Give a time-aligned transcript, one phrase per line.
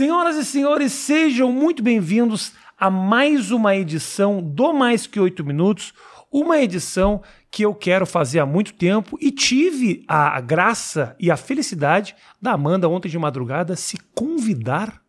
[0.00, 5.92] Senhoras e senhores, sejam muito bem-vindos a mais uma edição do Mais Que Oito Minutos,
[6.32, 11.36] uma edição que eu quero fazer há muito tempo e tive a graça e a
[11.36, 15.02] felicidade da Amanda ontem de madrugada se convidar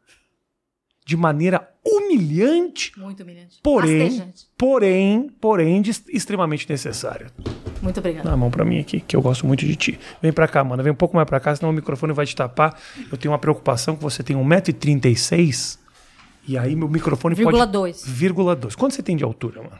[1.05, 3.59] de maneira humilhante, Muito humilhante.
[3.63, 4.47] porém, Rastejante.
[4.57, 7.27] porém, porém, extremamente necessária.
[7.81, 8.27] Muito obrigada.
[8.29, 9.99] Dá a mão pra mim aqui, que eu gosto muito de ti.
[10.21, 10.83] Vem pra cá, Amanda.
[10.83, 12.79] Vem um pouco mais pra cá, senão o microfone vai te tapar.
[13.11, 15.79] Eu tenho uma preocupação que você tem 1,36m.
[16.47, 17.71] E aí meu microfone Vírgula pode...
[17.71, 18.03] dois.
[18.05, 18.75] Vírgula 2.
[18.75, 19.77] Quanto você tem de altura, mano?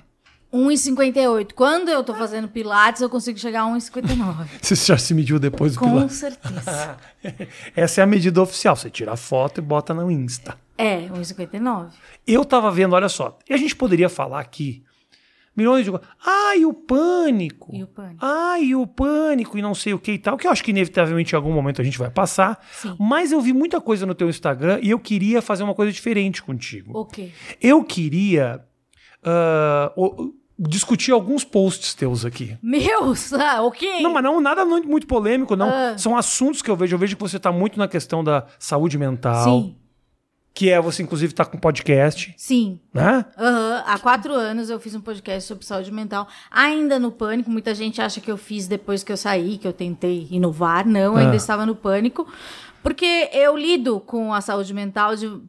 [0.53, 1.53] 1,58.
[1.53, 4.47] Quando eu tô fazendo pilates, eu consigo chegar a 1,59.
[4.61, 6.09] Você já se mediu depois do Com pilar?
[6.09, 6.97] certeza.
[7.75, 8.75] Essa é a medida oficial.
[8.75, 10.57] Você tira a foto e bota no Insta.
[10.81, 11.89] É, 1,59.
[12.25, 13.37] Eu tava vendo, olha só.
[13.49, 14.83] E a gente poderia falar aqui
[15.55, 16.07] milhões de coisas.
[16.25, 17.75] Ai, o pânico.
[17.75, 18.25] E o pânico.
[18.25, 20.37] Ai, o pânico e não sei o que e tal.
[20.37, 22.59] Que eu acho que inevitavelmente em algum momento a gente vai passar.
[22.71, 22.95] Sim.
[22.99, 26.41] Mas eu vi muita coisa no teu Instagram e eu queria fazer uma coisa diferente
[26.41, 26.97] contigo.
[26.97, 27.29] O quê?
[27.61, 28.63] Eu queria
[29.23, 32.57] ah, o- discutir alguns posts teus aqui.
[32.61, 33.99] Meus, ah, o quê?
[34.01, 35.69] Não, mas não nada muito polêmico, não.
[35.69, 35.97] Ah.
[35.97, 36.95] São assuntos que eu vejo.
[36.95, 39.43] Eu vejo que você tá muito na questão da saúde mental.
[39.43, 39.75] Sim,
[40.53, 42.79] Que é você, inclusive, tá com podcast, sim.
[42.93, 43.25] né?
[43.37, 47.49] Aham, Há quatro anos eu fiz um podcast sobre saúde mental, ainda no pânico.
[47.49, 50.85] Muita gente acha que eu fiz depois que eu saí, que eu tentei inovar.
[50.85, 51.21] Não, Ah.
[51.21, 52.27] ainda estava no pânico.
[52.83, 55.39] Porque eu lido com a saúde mental de.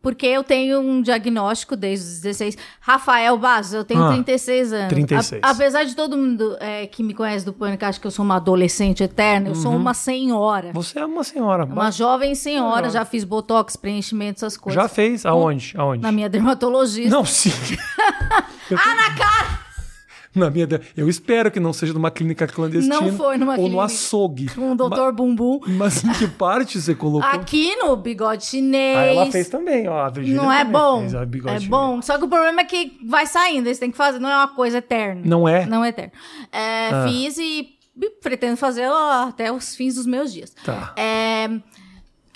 [0.00, 2.56] Porque eu tenho um diagnóstico desde os 16.
[2.80, 4.88] Rafael Bazos, eu tenho Ah, 36 anos.
[4.90, 5.42] 36.
[5.42, 8.24] A- apesar de todo mundo é, que me conhece do pânico acha que eu sou
[8.24, 9.76] uma adolescente eterna, eu sou Uhum.
[9.78, 10.70] uma senhora.
[10.72, 11.64] Você é uma senhora.
[11.64, 14.80] Uma jovem senhora, já fiz botox, preenchimento, essas coisas.
[14.80, 15.26] Já fez?
[15.26, 15.74] Aonde?
[15.76, 16.00] Aonde?
[16.02, 17.10] Na minha dermatologista.
[17.10, 17.50] Não, sim.
[18.70, 19.67] Ah, na cara!
[20.38, 23.00] Na minha, eu espero que não seja numa clínica clandestina.
[23.00, 23.84] Não foi numa ou no clínica.
[23.84, 24.48] açougue.
[24.54, 25.60] Com o doutor Bumbum.
[25.66, 27.28] Mas em que parte você colocou?
[27.28, 28.96] Aqui no bigode chinês.
[28.96, 29.98] Ah, ela fez também, ó.
[30.04, 31.00] A Virgínia Não é bom.
[31.00, 31.70] fez a bigode É chinês.
[31.70, 32.00] bom.
[32.02, 33.68] Só que o problema é que vai saindo.
[33.72, 34.18] Você tem que fazer.
[34.18, 35.20] Não é uma coisa eterna.
[35.24, 35.66] Não é?
[35.66, 36.12] Não é eterna.
[36.52, 37.06] É, Ah.
[37.08, 37.68] Fiz e
[38.22, 40.54] pretendo fazer ó, até os fins dos meus dias.
[40.64, 40.92] Tá.
[40.96, 41.48] É,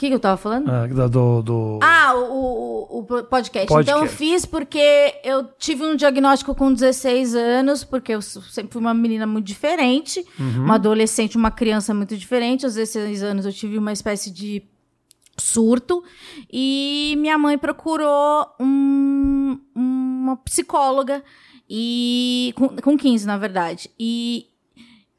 [0.02, 0.68] que, que eu tava falando?
[0.70, 1.78] Ah, do, do...
[1.82, 3.68] Ah, o, o, o podcast.
[3.68, 3.80] Podcast.
[3.82, 8.80] Então eu fiz porque eu tive um diagnóstico com 16 anos, porque eu sempre fui
[8.80, 10.64] uma menina muito diferente, Uhum.
[10.64, 12.64] uma adolescente, uma criança muito diferente.
[12.64, 14.62] Aos 16 anos eu tive uma espécie de
[15.38, 16.02] surto
[16.52, 21.22] e minha mãe procurou um- uma psicóloga
[21.68, 23.91] e com, com 15, na verdade.
[23.98, 24.46] E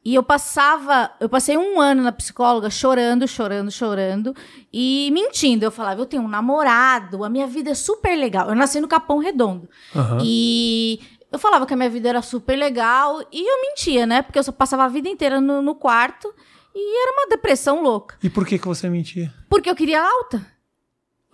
[0.06, 4.36] e eu passava, eu passei um ano na psicóloga chorando, chorando, chorando
[4.72, 5.64] e mentindo.
[5.64, 8.50] Eu falava, eu tenho um namorado, a minha vida é super legal.
[8.50, 9.70] Eu nasci no Capão Redondo.
[9.96, 10.20] Aham.
[10.22, 11.00] E
[11.32, 14.22] eu falava que a minha vida era super legal e eu mentia, né?
[14.22, 16.34] Porque eu só passava a vida inteira no, no quarto
[16.76, 18.18] e era uma depressão louca.
[18.22, 19.34] E por que, que você mentia?
[19.50, 20.46] Porque eu queria alta.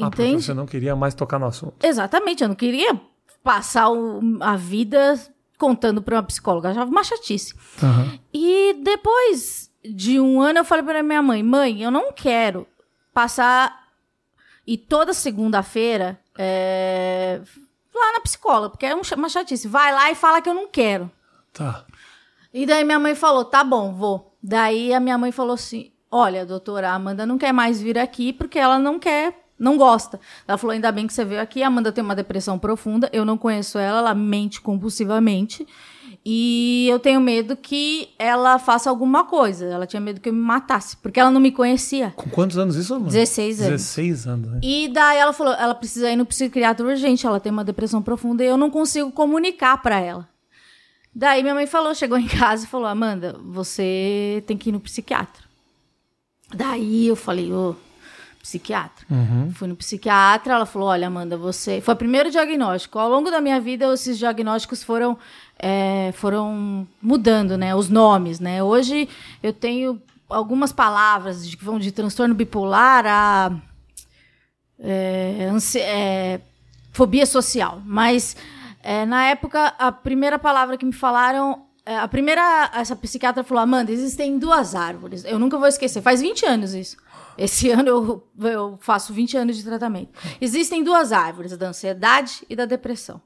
[0.02, 0.44] Ah, porque Entende?
[0.44, 1.74] você não queria mais tocar no assunto.
[1.86, 3.00] Exatamente, eu não queria
[3.44, 5.20] passar o- a vida
[5.60, 6.70] contando pra uma psicóloga.
[6.70, 7.54] Achava uma chatice.
[7.84, 8.18] Aham.
[8.34, 12.66] E depois de um ano, eu falei pra minha mãe: mãe, eu não quero
[13.14, 13.88] passar.
[14.66, 17.42] E toda segunda-feira, é,
[17.94, 19.68] lá na psicóloga, porque é um uma chatice.
[19.68, 21.12] Vai lá e fala que eu não quero.
[21.54, 21.86] Tá.
[22.54, 24.36] E daí minha mãe falou: tá bom, vou.
[24.42, 28.32] Daí a minha mãe falou assim: olha, doutora, a Amanda não quer mais vir aqui
[28.32, 29.49] porque ela não quer.
[29.60, 30.20] Não gosta.
[30.48, 31.62] Ela falou: ainda bem que você veio aqui.
[31.62, 33.10] A Amanda tem uma depressão profunda.
[33.12, 35.68] Eu não conheço ela, ela mente compulsivamente.
[36.26, 39.66] E eu tenho medo que ela faça alguma coisa.
[39.66, 42.14] Ela tinha medo que eu me matasse, porque ela não me conhecia.
[42.16, 43.06] Com quantos anos isso, mano?
[43.06, 43.72] 16 anos.
[43.72, 44.60] 16 anos, né?
[44.62, 48.44] E daí ela falou, ela precisa ir no psiquiatra urgente, ela tem uma depressão profunda
[48.44, 50.28] e eu não consigo comunicar pra ela.
[51.14, 54.80] Daí minha mãe falou, chegou em casa e falou: "Amanda, você tem que ir no
[54.80, 55.44] psiquiatra".
[56.54, 57.76] Daí eu falei: "Ô,
[58.42, 59.06] psiquiatra".
[59.54, 62.98] Fui no psiquiatra, ela falou: "Olha, Amanda, você foi o primeiro diagnóstico.
[63.00, 65.18] Ao longo da minha vida, esses diagnósticos foram
[65.58, 67.76] é, foram mudando, né?
[67.76, 68.64] Os nomes, né?
[68.64, 69.08] Hoje
[69.44, 73.52] eu tenho algumas palavras que vão de transtorno bipolar a
[74.80, 76.42] é, é,
[76.92, 77.82] fobia social.
[77.86, 78.36] Mas
[78.82, 81.66] é, na época, a primeira palavra que me falaram.
[81.86, 82.72] é, a primeira.
[82.74, 85.26] Essa psiquiatra falou: Amanda, existem duas árvores.
[85.26, 86.02] Eu nunca vou esquecer.
[86.02, 86.96] Faz 20 anos isso.
[87.40, 90.12] Esse ano eu, eu faço 20 anos de tratamento.
[90.42, 93.22] Existem duas árvores, da ansiedade e da depressão.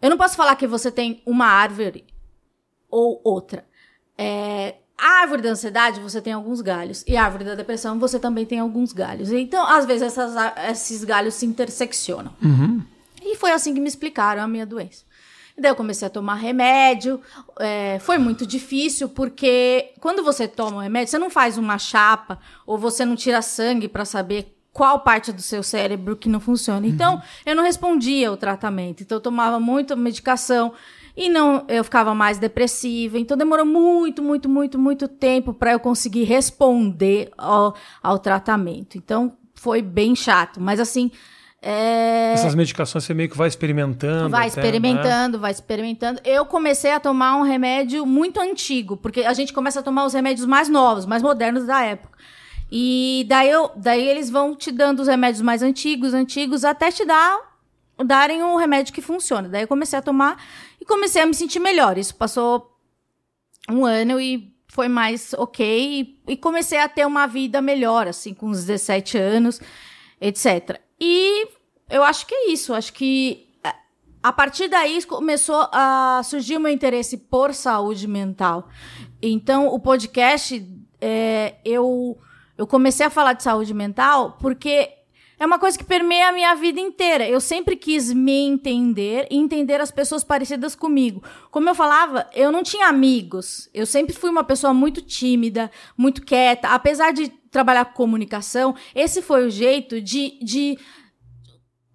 [0.00, 2.04] Eu não posso falar que você tem uma árvore
[2.90, 3.64] ou outra.
[4.18, 7.04] É, a árvore da ansiedade, você tem alguns galhos.
[7.06, 9.30] E a árvore da depressão, você também tem alguns galhos.
[9.30, 10.34] Então, às vezes, essas
[10.68, 12.34] esses galhos se interseccionam.
[13.22, 15.04] E foi assim que me explicaram a minha doença.
[15.58, 17.20] Daí eu comecei a tomar remédio.
[17.60, 22.38] é, foi muito difícil, porque quando você toma o remédio, você não faz uma chapa
[22.66, 26.86] ou você não tira sangue para saber qual parte do seu cérebro que não funciona.
[26.86, 29.02] Então, eu não respondia o tratamento.
[29.02, 30.72] Então, eu tomava muita medicação
[31.14, 33.18] e não eu ficava mais depressiva.
[33.18, 38.96] Então, demorou muito, muito, muito, muito tempo para eu conseguir responder ao, ao tratamento.
[38.96, 40.60] Então, foi bem chato.
[40.60, 41.10] Mas, assim.
[41.64, 42.32] É...
[42.32, 44.30] Essas medicações você meio que vai experimentando.
[44.30, 45.40] Vai até, experimentando, né?
[45.40, 46.20] vai experimentando.
[46.24, 50.12] Eu comecei a tomar um remédio muito antigo, porque a gente começa a tomar os
[50.12, 52.18] remédios mais novos, mais modernos da época.
[52.70, 57.04] E daí, eu, daí eles vão te dando os remédios mais antigos, antigos, até te
[57.04, 57.38] dar,
[58.04, 59.48] darem um remédio que funciona.
[59.48, 60.42] Daí eu comecei a tomar
[60.80, 61.96] e comecei a me sentir melhor.
[61.96, 62.76] Isso passou
[63.70, 65.64] um ano e foi mais ok.
[66.26, 69.60] E, e comecei a ter uma vida melhor, assim, com uns 17 anos,
[70.20, 70.80] etc.
[71.04, 71.48] E
[71.90, 72.72] eu acho que é isso.
[72.72, 73.74] Acho que é,
[74.22, 78.68] a partir daí começou a surgir o meu interesse por saúde mental.
[79.20, 80.64] Então, o podcast,
[81.00, 82.16] é, eu,
[82.56, 84.90] eu comecei a falar de saúde mental porque
[85.42, 87.28] é uma coisa que permeia a minha vida inteira.
[87.28, 91.20] Eu sempre quis me entender e entender as pessoas parecidas comigo.
[91.50, 93.68] Como eu falava, eu não tinha amigos.
[93.74, 95.68] Eu sempre fui uma pessoa muito tímida,
[95.98, 96.68] muito quieta.
[96.68, 100.78] Apesar de trabalhar com comunicação, esse foi o jeito de, de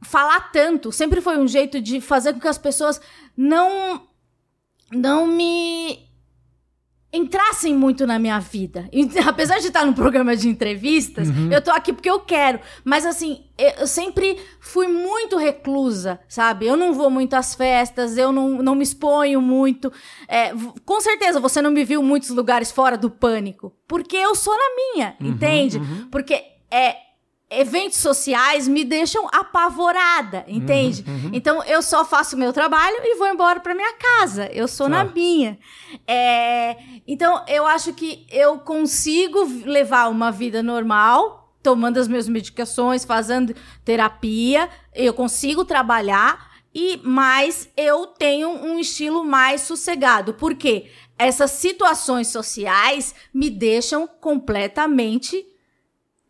[0.01, 0.91] falar tanto.
[0.91, 2.99] Sempre foi um jeito de fazer com que as pessoas
[3.37, 4.05] não
[4.91, 6.06] não me
[7.17, 8.87] entrassem muito na minha vida.
[8.91, 11.51] E, apesar de estar num programa de entrevistas, uhum.
[11.51, 12.59] eu tô aqui porque eu quero.
[12.83, 16.67] Mas assim, eu sempre fui muito reclusa, sabe?
[16.67, 19.91] Eu não vou muito às festas, eu não, não me exponho muito.
[20.27, 20.51] É,
[20.85, 23.73] com certeza você não me viu em muitos lugares fora do pânico.
[23.87, 25.77] Porque eu sou na minha, uhum, entende?
[25.77, 26.07] Uhum.
[26.11, 27.06] Porque é
[27.49, 31.03] eventos sociais me deixam apavorada, entende?
[31.07, 31.29] Uhum, uhum.
[31.33, 34.49] Então eu só faço o meu trabalho e vou embora para minha casa.
[34.51, 35.57] Eu sou na minha.
[36.05, 36.75] É,
[37.07, 43.55] então eu acho que eu consigo levar uma vida normal, tomando as minhas medicações, fazendo
[43.85, 50.33] terapia, eu consigo trabalhar e mais eu tenho um estilo mais sossegado.
[50.33, 50.91] Por quê?
[51.17, 55.45] Essas situações sociais me deixam completamente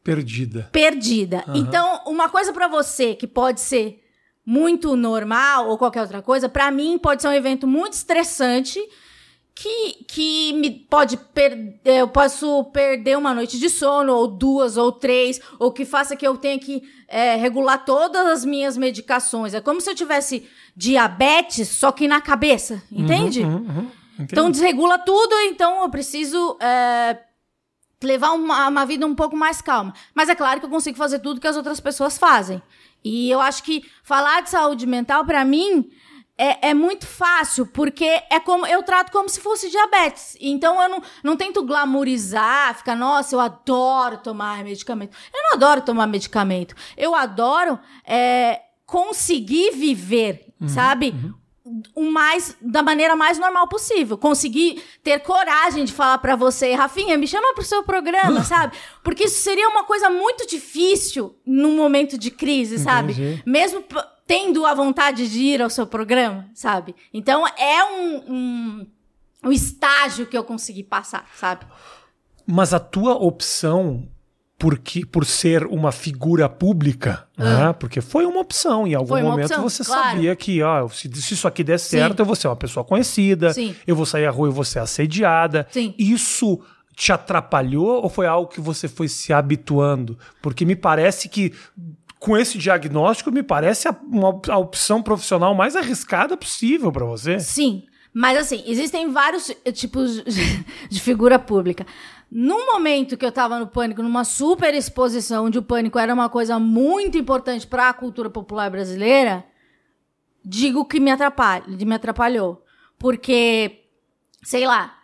[0.07, 0.69] Perdida.
[0.71, 1.43] Perdida.
[1.49, 1.55] Uhum.
[1.57, 4.01] Então, uma coisa para você que pode ser
[4.45, 8.79] muito normal ou qualquer outra coisa, para mim pode ser um evento muito estressante
[9.53, 14.93] que, que me pode perder, eu posso perder uma noite de sono, ou duas, ou
[14.93, 19.53] três, ou que faça que eu tenha que é, regular todas as minhas medicações.
[19.53, 23.41] É como se eu tivesse diabetes, só que na cabeça, entende?
[23.41, 23.91] Uhum, uhum, uhum.
[24.19, 27.17] Então desregula tudo, então eu preciso é,
[28.03, 29.93] levar uma, uma vida um pouco mais calma.
[30.13, 32.61] Mas é claro que eu consigo fazer tudo que as outras pessoas fazem.
[33.03, 35.89] E eu acho que falar de saúde mental, para mim,
[36.37, 40.37] é, é, muito fácil, porque é como eu trato como se fosse diabetes.
[40.39, 45.17] Então eu não, não tento glamorizar, ficar, nossa, eu adoro tomar medicamento.
[45.33, 46.75] Eu não adoro tomar medicamento.
[46.95, 51.09] Eu adoro é, conseguir viver, uhum, sabe?
[51.09, 51.46] Uhum
[51.95, 54.17] o mais da maneira mais normal possível.
[54.17, 58.75] Conseguir ter coragem de falar para você, Rafinha, me chama pro seu programa, sabe?
[59.03, 63.13] Porque isso seria uma coisa muito difícil num momento de crise, sabe?
[63.13, 63.43] Entendi.
[63.45, 63.83] Mesmo
[64.25, 66.95] tendo a vontade de ir ao seu programa, sabe?
[67.13, 68.87] Então é um, um,
[69.45, 71.65] um estágio que eu consegui passar, sabe?
[72.45, 74.07] Mas a tua opção
[74.57, 77.73] porque por ser uma figura pública, né?
[77.73, 78.87] Porque foi uma opção.
[78.87, 80.09] Em algum momento opção, você claro.
[80.09, 82.21] sabia que, ó, se, se, isso aqui der certo, Sim.
[82.21, 83.75] eu vou ser uma pessoa conhecida, Sim.
[83.85, 85.67] eu vou sair à rua e vou ser assediada.
[85.69, 85.93] Sim.
[85.97, 86.59] Isso
[86.95, 90.17] te atrapalhou ou foi algo que você foi se habituando?
[90.41, 91.53] Porque me parece que
[92.19, 97.39] com esse diagnóstico, me parece a, uma, a opção profissional mais arriscada possível para você.
[97.39, 97.83] Sim.
[98.11, 100.23] Mas assim, existem vários tipos
[100.89, 101.85] de figura pública.
[102.29, 106.29] Num momento que eu tava no pânico, numa super exposição, onde o pânico era uma
[106.29, 109.45] coisa muito importante para a cultura popular brasileira,
[110.43, 112.63] digo que me atrapalha, me atrapalhou.
[112.99, 113.85] Porque,
[114.43, 114.97] sei lá,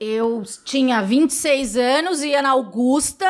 [0.00, 3.26] eu tinha 26 anos, ia na Augusta,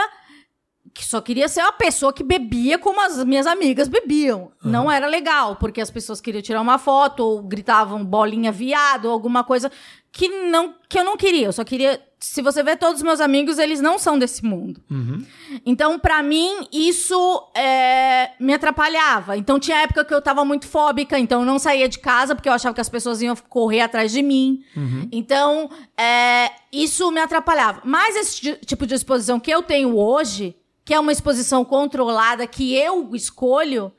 [0.99, 4.51] que só queria ser uma pessoa que bebia como as minhas amigas bebiam.
[4.63, 4.71] Uhum.
[4.71, 9.13] Não era legal, porque as pessoas queriam tirar uma foto ou gritavam bolinha viado ou
[9.13, 9.71] alguma coisa
[10.13, 11.47] que não que eu não queria.
[11.47, 12.01] Eu só queria.
[12.19, 14.83] Se você vê todos os meus amigos, eles não são desse mundo.
[14.91, 15.25] Uhum.
[15.65, 19.37] Então, para mim, isso é, me atrapalhava.
[19.37, 22.49] Então, tinha época que eu tava muito fóbica, então eu não saía de casa porque
[22.49, 24.65] eu achava que as pessoas iam correr atrás de mim.
[24.77, 25.09] Uhum.
[25.13, 27.83] Então, é, isso me atrapalhava.
[27.85, 32.75] Mas esse tipo de exposição que eu tenho hoje, que é uma exposição controlada que
[32.75, 33.93] eu escolho,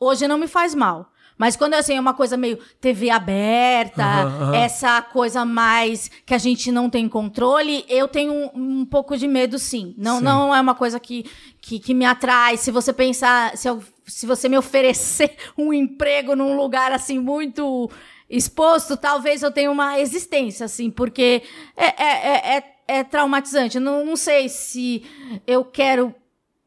[0.00, 1.12] hoje não me faz mal.
[1.38, 4.54] Mas quando assim, é uma coisa meio TV aberta, Aham, aham.
[4.56, 8.50] essa coisa mais que a gente não tem controle, eu tenho um,
[8.80, 9.94] um pouco de medo, sim.
[9.98, 10.24] Não, Sim.
[10.24, 11.24] não é uma coisa que,
[11.60, 12.56] que, que me atrai.
[12.56, 17.90] Se você pensar, se, eu- se você me oferecer um emprego num lugar assim muito
[18.30, 21.42] exposto, talvez eu tenha uma resistência, assim, porque
[21.76, 23.78] é, é, é, é, é traumatizante.
[23.78, 25.04] Não, não sei se
[25.46, 26.14] eu quero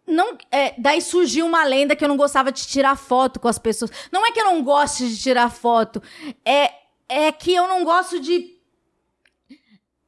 [0.09, 3.59] não, é, daí surgiu uma lenda que eu não gostava de tirar foto com as
[3.59, 3.91] pessoas.
[4.11, 6.01] Não é que eu não goste de tirar foto,
[6.43, 6.71] é,
[7.07, 8.57] é que eu não gosto de.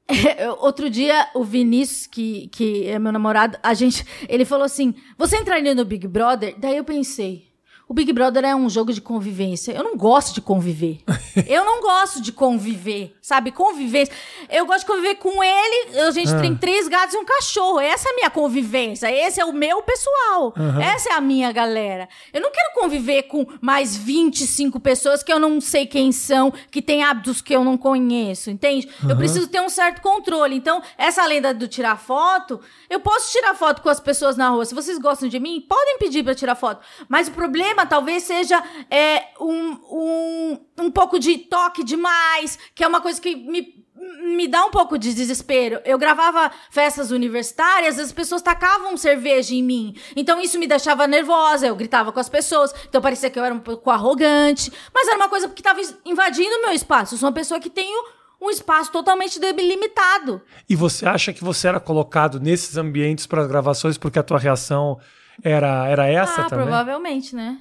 [0.59, 5.37] Outro dia, o Vinícius, que, que é meu namorado, a gente, ele falou assim: Você
[5.37, 6.55] entraria no Big Brother?
[6.57, 7.50] Daí eu pensei.
[7.91, 9.73] O Big Brother é um jogo de convivência.
[9.73, 11.01] Eu não gosto de conviver.
[11.45, 13.51] eu não gosto de conviver, sabe?
[13.51, 14.13] Convivência.
[14.49, 15.99] Eu gosto de conviver com ele.
[15.99, 17.81] A gente tem três gatos e um cachorro.
[17.81, 19.11] Essa é a minha convivência.
[19.11, 20.53] Esse é o meu pessoal.
[20.81, 22.07] Essa é a minha galera.
[22.31, 26.81] Eu não quero conviver com mais 25 pessoas que eu não sei quem são, que
[26.81, 28.87] têm hábitos que eu não conheço, entende?
[29.05, 30.55] Eu preciso ter um certo controle.
[30.55, 34.63] Então, essa lenda do tirar foto, eu posso tirar foto com as pessoas na rua.
[34.63, 36.79] Se vocês gostam de mim, podem pedir pra tirar foto.
[37.09, 42.87] Mas o problema talvez seja é, um, um, um pouco de toque demais, que é
[42.87, 43.81] uma coisa que me
[44.21, 45.79] me dá um pouco de desespero.
[45.85, 49.95] Eu gravava festas universitárias, as pessoas tacavam cerveja em mim.
[50.15, 52.73] Então isso me deixava nervosa, eu gritava com as pessoas.
[52.87, 54.71] Então parecia que eu era um pouco arrogante.
[54.93, 57.13] Mas era uma coisa que estava invadindo o meu espaço.
[57.13, 58.03] Eu sou uma pessoa que tenho
[58.41, 60.41] um espaço totalmente delimitado.
[60.67, 64.39] E você acha que você era colocado nesses ambientes para as gravações porque a tua
[64.39, 64.99] reação
[65.43, 66.65] era, era essa ah, também?
[66.65, 67.59] provavelmente, né?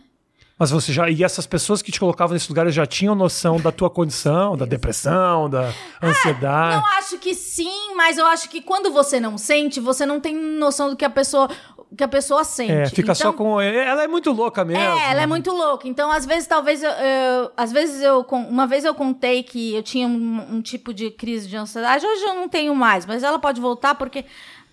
[0.61, 1.09] Mas você já.
[1.09, 4.67] E essas pessoas que te colocavam nesses lugares já tinham noção da tua condição, da
[4.67, 6.77] depressão, da ansiedade.
[6.77, 10.35] Não acho que sim, mas eu acho que quando você não sente, você não tem
[10.37, 11.49] noção do que a pessoa,
[11.97, 12.73] que a pessoa sente.
[12.73, 13.59] É, fica só Então- com.
[13.59, 14.83] Ela é muito louca mesmo.
[14.83, 15.89] É, ela é muito louca.
[15.89, 19.83] Então, às vezes, talvez eu, eu- às vezes eu uma vez eu contei que eu
[19.83, 22.05] tinha um, um tipo de crise de ansiedade.
[22.07, 24.27] Hoje eu não tenho mais, mas ela pode voltar porque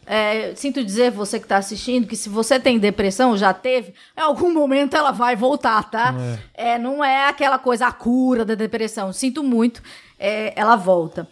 [0.07, 4.21] é, sinto dizer você que está assistindo que se você tem depressão, já teve, em
[4.21, 6.15] algum momento ela vai voltar, tá?
[6.53, 9.11] É, não é aquela coisa a cura da depressão.
[9.11, 9.83] Sinto muito.
[10.19, 11.27] é, ela volta.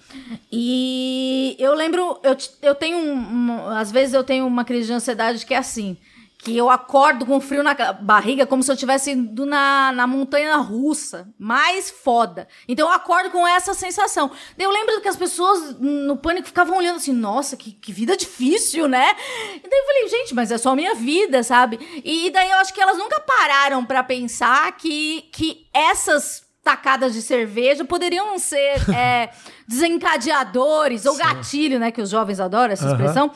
[0.51, 3.13] E eu lembro, eu, eu tenho um,
[3.51, 5.97] um- Às vezes eu tenho uma crise de ansiedade que é assim
[6.45, 10.55] que eu acordo com frio na barriga como se eu tivesse indo na, na montanha
[10.57, 12.47] russa, mais foda.
[12.67, 14.29] Então eu acordo com essa sensação.
[14.55, 18.15] Daí Eu lembro que as pessoas no pânico ficavam olhando assim, nossa, que, que vida
[18.15, 19.15] difícil, né?
[19.55, 21.79] E daí eu falei, gente, mas é só a minha vida, sabe?
[22.05, 27.23] E daí eu acho que elas nunca pararam pra pensar que, que essas tacadas de
[27.23, 29.31] cerveja poderiam ser é,
[29.67, 31.91] desencadeadores ou gatilho, né?
[31.91, 33.31] Que os jovens adoram essa expressão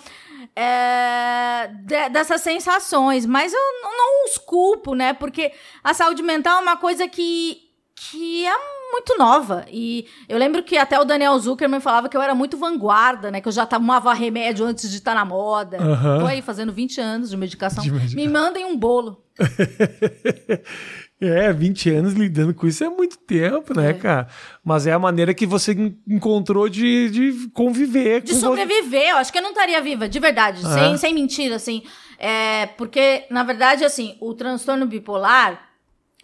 [0.61, 5.13] é, de- dessas sensações, mas eu não, os culpo, né?
[5.13, 5.51] Porque
[5.83, 7.59] a saúde mental é uma coisa que,
[7.95, 8.53] que é
[8.91, 9.65] muito nova.
[9.71, 13.39] E eu lembro que até o Daniel Zuckerman falava que eu era muito vanguarda, né?
[13.39, 15.77] Que eu já tomava remédio antes de estar na moda.
[15.77, 16.19] Aham.
[16.19, 17.83] Tô aí fazendo 20 anos de medicação.
[17.83, 18.15] De medicação.
[18.21, 19.23] Me mandem um bolo.
[21.21, 23.93] É, 20 anos lidando com isso é muito tempo, né, É.
[23.93, 24.27] cara?
[24.63, 29.29] Mas é a maneira que você en- encontrou de, de conviver De sobreviver, eu acho
[29.31, 30.73] que eu não estaria viva, de verdade, Ah.
[30.73, 31.83] sem, sem mentira, assim.
[32.17, 35.69] É, porque, na verdade, assim, o transtorno bipolar,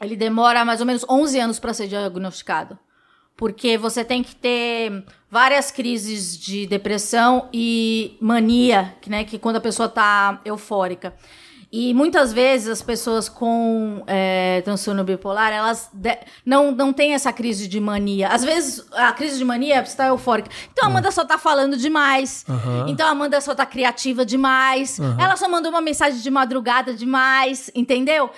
[0.02, 2.80] ele demora mais ou menos 11 anos para ser diagnosticado.
[3.38, 9.58] Porque você tem que ter várias crises de depressão e mania, que, né, que quando
[9.58, 11.14] a pessoa tá eufórica.
[11.72, 17.34] E muitas vezes as pessoas com é, transtorno bipolar, elas de- não, não têm essa
[17.34, 18.30] crise de mania.
[18.30, 20.50] Às vezes, a crise de mania é você tá eufórica.
[20.72, 22.46] Então a Amanda só tá falando demais.
[22.48, 22.86] Aham.
[22.88, 25.00] Então a Amanda só tá criativa demais.
[25.20, 28.30] Ela só mandou uma mensagem de madrugada demais, entendeu?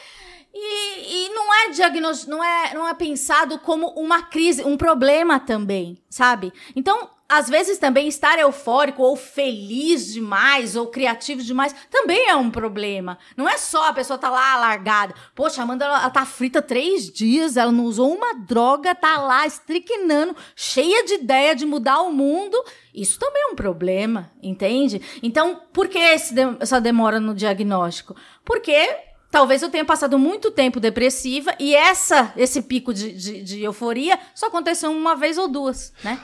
[0.53, 5.39] E, e não é diagnos, não é, não é pensado como uma crise, um problema
[5.39, 6.51] também, sabe?
[6.75, 12.49] Então, às vezes também estar eufórico ou feliz demais ou criativo demais também é um
[12.49, 13.17] problema.
[13.35, 15.13] Não é só a pessoa tá lá largada.
[15.35, 19.17] Poxa, a Amanda ela, ela tá frita três dias, ela não usou uma droga, tá
[19.17, 22.57] lá estriquinando, cheia de ideia de mudar o mundo.
[22.93, 25.01] Isso também é um problema, entende?
[25.21, 28.15] Então, por que esse essa demora no diagnóstico?
[28.45, 33.61] Porque Talvez eu tenha passado muito tempo depressiva e essa, esse pico de, de, de
[33.61, 36.17] euforia só aconteceu uma vez ou duas, né?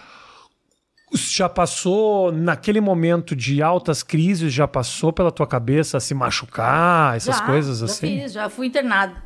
[1.15, 7.37] Já passou naquele momento de altas crises, já passou pela tua cabeça se machucar, essas
[7.37, 8.19] já, coisas já assim?
[8.21, 9.21] Fiz, já fui internado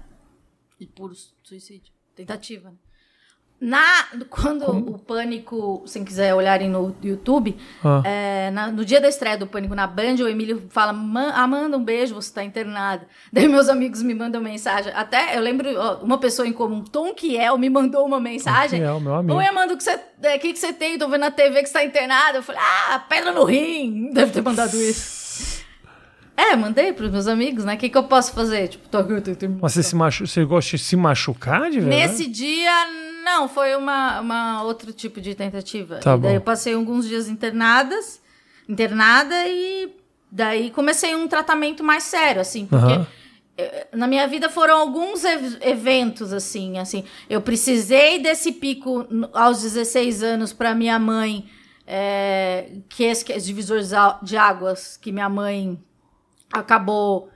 [0.79, 1.13] de puro
[1.43, 2.69] suicídio, tentativa.
[2.71, 2.75] né?
[3.59, 8.03] Na, quando o Pânico, se quiser olharem no YouTube, Ah.
[8.05, 11.75] é, na- no dia da estreia do Pânico na Band, o Emílio fala: "Man- Amanda,
[11.75, 13.07] um beijo, você tá internada.
[13.33, 14.93] Daí meus amigos me mandam mensagem.
[14.95, 18.79] Até eu lembro, ó, uma pessoa em comum, Tom Kiel, me mandou uma mensagem.
[18.79, 19.39] Kiel, meu amigo.
[19.39, 20.95] Oi, Amanda, o que você, é, que que você tem?
[20.99, 22.37] Tô vendo na TV que você tá internada.
[22.37, 24.11] Eu falei: Ah, pedra no rim.
[24.13, 25.17] Deve ter mandado isso.
[26.39, 27.73] É, mandei pros meus amigos, né?
[27.73, 28.67] O que, que eu posso fazer?
[28.67, 30.27] Tipo, tô, tô, tô, Mas você, se machu...
[30.27, 31.89] você gosta de se machucar de verdade?
[32.11, 32.71] Nesse dia,
[33.27, 35.97] não, foi uma, uma outro tipo de tentativa.
[35.97, 38.21] Tá daí eu passei alguns dias internadas,
[38.67, 39.93] internada e
[40.31, 42.93] daí comecei um tratamento mais sério, assim, porque
[43.91, 50.21] na minha vida foram alguns ev- eventos assim, assim, eu precisei desse pico aos 16
[50.23, 51.49] anos para minha mãe,
[51.87, 53.79] eh, que esse que é divisor
[54.21, 55.79] de águas que minha mãe
[56.53, 57.29] acabou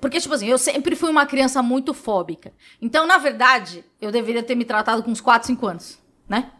[0.00, 2.52] Porque, tipo assim, eu sempre fui uma criança muito fóbica.
[2.80, 5.98] Então, na verdade, eu deveria ter me tratado com uns 4, 5 anos,
[6.28, 6.50] né?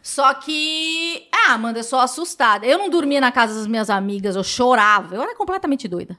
[0.00, 1.26] Só que.
[1.34, 2.64] Ah, Amanda, eu sou assustada.
[2.64, 5.14] Eu não dormia na casa das minhas amigas, eu chorava.
[5.14, 6.16] Eu era completamente doida.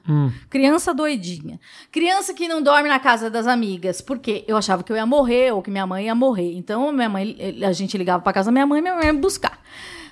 [0.50, 1.58] Criança doidinha.
[1.90, 4.00] Criança que não dorme na casa das amigas.
[4.00, 6.52] Porque eu achava que eu ia morrer ou que minha mãe ia morrer.
[6.54, 7.36] Então, minha mãe,
[7.66, 9.58] a gente ligava pra casa da minha mãe e minha mãe ia me buscar.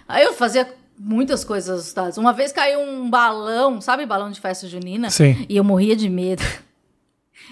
[0.09, 2.19] Aí eu fazia muitas coisas assustadas.
[2.19, 5.11] Uma vez caiu um balão, sabe balão de festa junina?
[5.11, 5.47] Sim.
[5.49, 6.43] E eu morria de medo.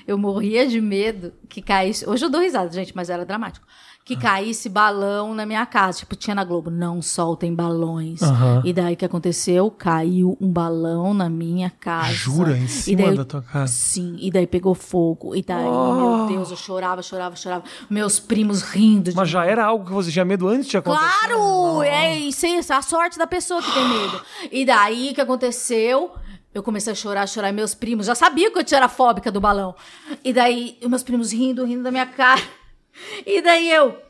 [0.06, 2.08] Eu morria de medo que caísse.
[2.08, 3.66] Hoje eu dou risada, gente, mas era dramático.
[4.06, 5.98] Que caísse balão na minha casa.
[5.98, 8.22] Tipo, tinha na Globo, não soltem balões.
[8.22, 8.62] Aham.
[8.64, 9.68] E daí o que aconteceu?
[9.68, 12.12] Caiu um balão na minha casa.
[12.12, 12.56] Jura?
[12.56, 13.66] Em cima daí da tua casa?
[13.72, 15.34] Sim, e daí pegou fogo.
[15.34, 15.94] E daí, Oh.
[16.20, 17.64] meu Deus, eu chorava, chorava, chorava.
[17.90, 19.10] Meus primos rindo.
[19.10, 21.04] de Mas já era algo que você tinha medo antes de acontecer?
[21.26, 21.82] Claro!
[21.82, 24.20] É isso, é a sorte da pessoa que tem medo.
[24.52, 26.12] E daí, o que aconteceu?
[26.54, 27.48] Eu comecei a chorar, chorar.
[27.48, 29.74] e Meus primos já sabiam que eu tinha era fóbica do balão.
[30.22, 32.40] E daí, meus primos rindo, rindo da minha cara.
[33.24, 34.02] E daí eu...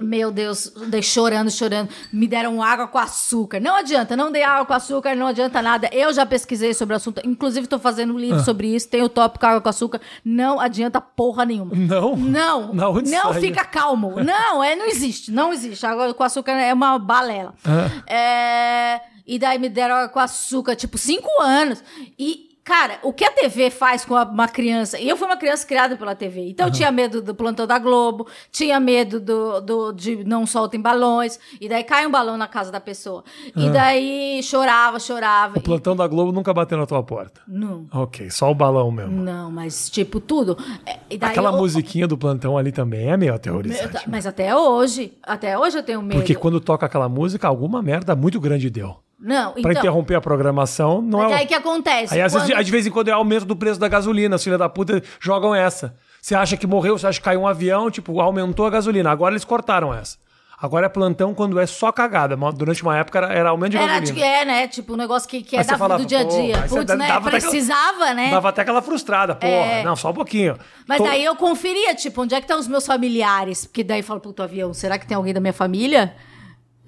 [0.00, 1.90] Meu Deus, dei chorando, chorando.
[2.10, 3.60] Me deram água com açúcar.
[3.60, 5.88] Não adianta, não dei água com açúcar, não adianta nada.
[5.92, 7.20] Eu já pesquisei sobre o assunto.
[7.24, 8.42] Inclusive, tô fazendo um livro Ah.
[8.42, 8.88] sobre isso.
[8.88, 10.00] Tem o tópico água com açúcar.
[10.24, 11.72] Não adianta porra nenhuma.
[11.76, 12.16] Não?
[12.16, 12.72] Não.
[12.72, 13.34] Não saiu?
[13.34, 14.14] fica calmo.
[14.24, 15.30] Não, é, não existe.
[15.30, 15.84] Não existe.
[15.86, 17.54] Água com açúcar é uma balela.
[17.64, 18.12] Ah.
[18.12, 21.84] É, e daí me deram água com açúcar, tipo, cinco anos.
[22.18, 24.98] E, cara, o que a TV faz com uma criança?
[24.98, 26.48] E eu fui uma criança criada pela TV.
[26.50, 30.80] Então eu tinha medo do plantão da Globo, tinha medo do, do- de não soltem
[30.80, 31.38] balões.
[31.60, 33.24] E daí cai um balão na casa da pessoa.
[33.56, 35.58] E daí chorava, chorava.
[35.58, 37.40] O plantão da Globo nunca bateu na tua porta.
[37.48, 37.86] E- não.
[37.92, 39.22] Ok, só o balão mesmo.
[39.22, 40.56] Não, mas tipo, tudo.
[40.86, 44.08] É, E daí Aquela eu- musiquinha do plantão ali também é meio aterrorizante.
[44.08, 46.18] Mas até hoje, até hoje eu tenho medo.
[46.18, 48.96] Porque quando toca aquela música, alguma merda muito grande deu.
[49.22, 49.72] Não, Pra então.
[49.72, 51.34] interromper a programação, não é.
[51.34, 52.12] aí o- que acontece?
[52.14, 54.34] Aí, às vezes, Quando- aí, de vez em quando é aumento do preço da gasolina.
[54.34, 55.94] Os filhos da puta jogam essa.
[56.20, 59.10] Você acha que morreu, você acha que caiu um avião, tipo, aumentou a gasolina.
[59.10, 60.16] Agora eles cortaram essa.
[60.60, 62.36] Agora é plantão quando é só cagada.
[62.52, 64.24] Durante uma época era, era aumento de Era, gasolina.
[64.26, 64.68] é, né?
[64.68, 66.62] Tipo, um negócio que, que é da, falava, do dia a dia.
[66.68, 67.20] Putz, né?
[67.20, 68.30] Precisava, né?
[68.30, 69.34] Dava até aquela frustrada.
[69.34, 69.82] Porra, É.
[69.82, 70.56] não, só um pouquinho.
[70.86, 73.64] Mas Tô- daí eu conferia, tipo, onde é que estão os meus familiares?
[73.66, 76.14] Porque daí eu falo, puto, avião, será que tem alguém da minha família?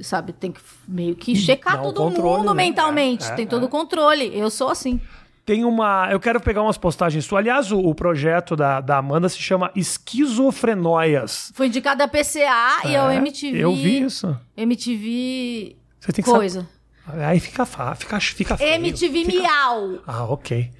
[0.01, 2.65] Sabe, tem que meio que checar Dá um todo controle, mundo né?
[2.65, 3.25] mentalmente.
[3.25, 4.31] É, é, tem todo o controle.
[4.37, 5.01] Eu sou assim.
[5.47, 6.09] Tem uma.
[6.11, 7.41] Eu quero pegar umas postagens suas.
[7.41, 11.53] Aliás, o, o projeto da, da Amanda se chama Esquizofrenóias.
[11.55, 13.59] Fui indicada a PCA e ao É, MTV.
[13.59, 14.37] Eu vi isso.
[14.57, 15.77] MTV.
[16.01, 16.67] Você tem que Coisa.
[17.07, 17.25] saber.
[17.25, 18.75] Aí fica, fica, fica feio.
[18.75, 19.99] MTV Fica- Miau.
[20.07, 20.71] Ah, ok.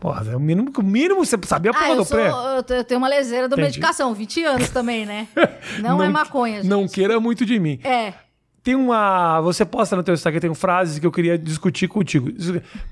[0.00, 2.28] Porra, é o mínimo, o mínimo você sabia a Ah, eu, do sou, pré.
[2.56, 5.26] eu te- eu tenho uma leseira da medicação, 20 anos também, né?
[5.82, 6.68] Não, é maconha, gente.
[6.68, 7.80] Não queira muito de mim.
[7.82, 8.12] É.
[8.62, 9.40] Tem uma.
[9.40, 12.28] Você posta no teu Instagram, tem frases que eu queria discutir contigo.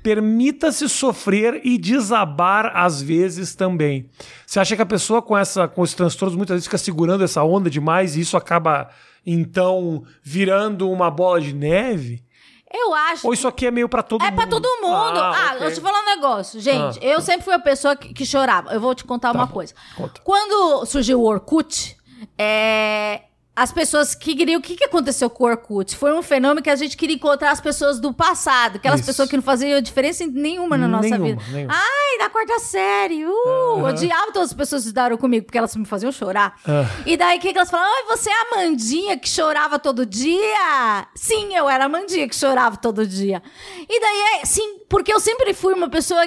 [0.02, 4.08] Permita-se sofrer e desabar às vezes também.
[4.46, 7.42] Você acha que a pessoa com, essa, com esses transtornos muitas vezes fica segurando essa
[7.42, 8.88] onda demais e isso acaba,
[9.26, 12.24] então, virando uma bola de neve?
[12.72, 13.26] Eu acho.
[13.26, 14.36] Ou isso aqui é meio pra todo É mundo?
[14.36, 15.18] pra todo mundo.
[15.20, 15.66] Ah, ok.
[15.66, 16.60] eu te falar um negócio.
[16.60, 18.72] Gente, Ah, eu sempre fui a pessoa que, que chorava.
[18.72, 19.52] Eu vou te contar uma bom.
[19.52, 19.72] coisa.
[19.96, 20.20] Conta.
[20.22, 21.96] Quando surgiu o Orkut,
[22.36, 23.22] é,
[23.56, 24.60] as pessoas que queriam...
[24.60, 25.96] O que, que aconteceu com o Orkut?
[25.96, 28.76] Foi um fenômeno que a gente queria encontrar as pessoas do passado.
[28.76, 29.06] Aquelas Isso.
[29.06, 31.42] pessoas que não faziam diferença nenhuma na nossa Nenhuma, vida.
[31.52, 31.74] nenhuma.
[31.74, 33.24] Ai, da quarta série.
[33.24, 36.60] Uh, Odiava todas as pessoas que estudaram comigo, porque elas me faziam chorar.
[36.68, 36.84] Ah.
[37.06, 37.90] E daí, o que, que elas falaram?
[37.90, 41.08] Ai, você é a Amandinha que chorava todo dia?
[41.14, 43.42] Sim, eu era a Amandinha que chorava todo dia.
[43.88, 46.22] E daí, é, sim, porque eu sempre fui uma pessoa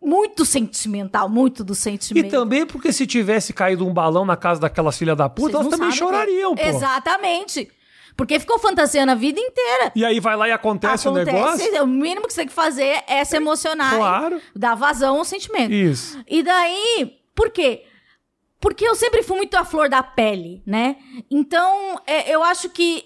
[0.00, 2.30] muito sentimental, muito do E sentimento.
[2.30, 5.90] também porque se tivesse caído um balão na casa daquelas filhas da puta, elas também
[5.92, 6.68] chorariam, que- pô.
[6.68, 7.70] Exatamente.
[8.16, 9.92] Porque ficou fantasiando a vida inteira.
[9.94, 11.82] E aí vai lá e acontece, o negócio.
[11.82, 13.94] O mínimo que você tem que fazer é se emocionar.
[13.94, 14.40] Claro.
[14.54, 15.72] e Dar vazão ao sentimento.
[15.72, 16.18] Isso.
[16.26, 17.84] E daí, por quê?
[18.60, 20.96] porque eu sempre fui muito à flor da pele, né?
[21.30, 23.04] Então, é, eu acho que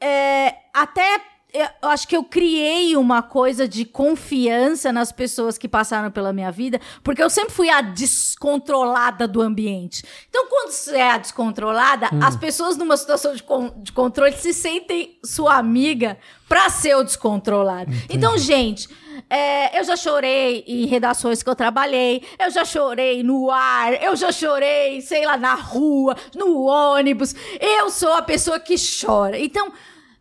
[0.00, 1.20] é, até
[1.60, 6.50] eu acho que eu criei uma coisa de confiança nas pessoas que passaram pela minha
[6.50, 10.04] vida, porque eu sempre fui a descontrolada do ambiente.
[10.28, 12.20] Então, quando você é a descontrolada, hum.
[12.22, 17.02] as pessoas numa situação de, con de controle se sentem sua amiga pra ser o
[17.02, 17.90] descontrolado.
[17.92, 18.16] Entendi.
[18.16, 18.88] Então, gente,
[19.28, 24.14] é, eu já chorei em redações que eu trabalhei, eu já chorei no ar, eu
[24.14, 27.34] já chorei, sei lá, na rua, no ônibus.
[27.60, 29.38] Eu sou a pessoa que chora.
[29.38, 29.72] Então,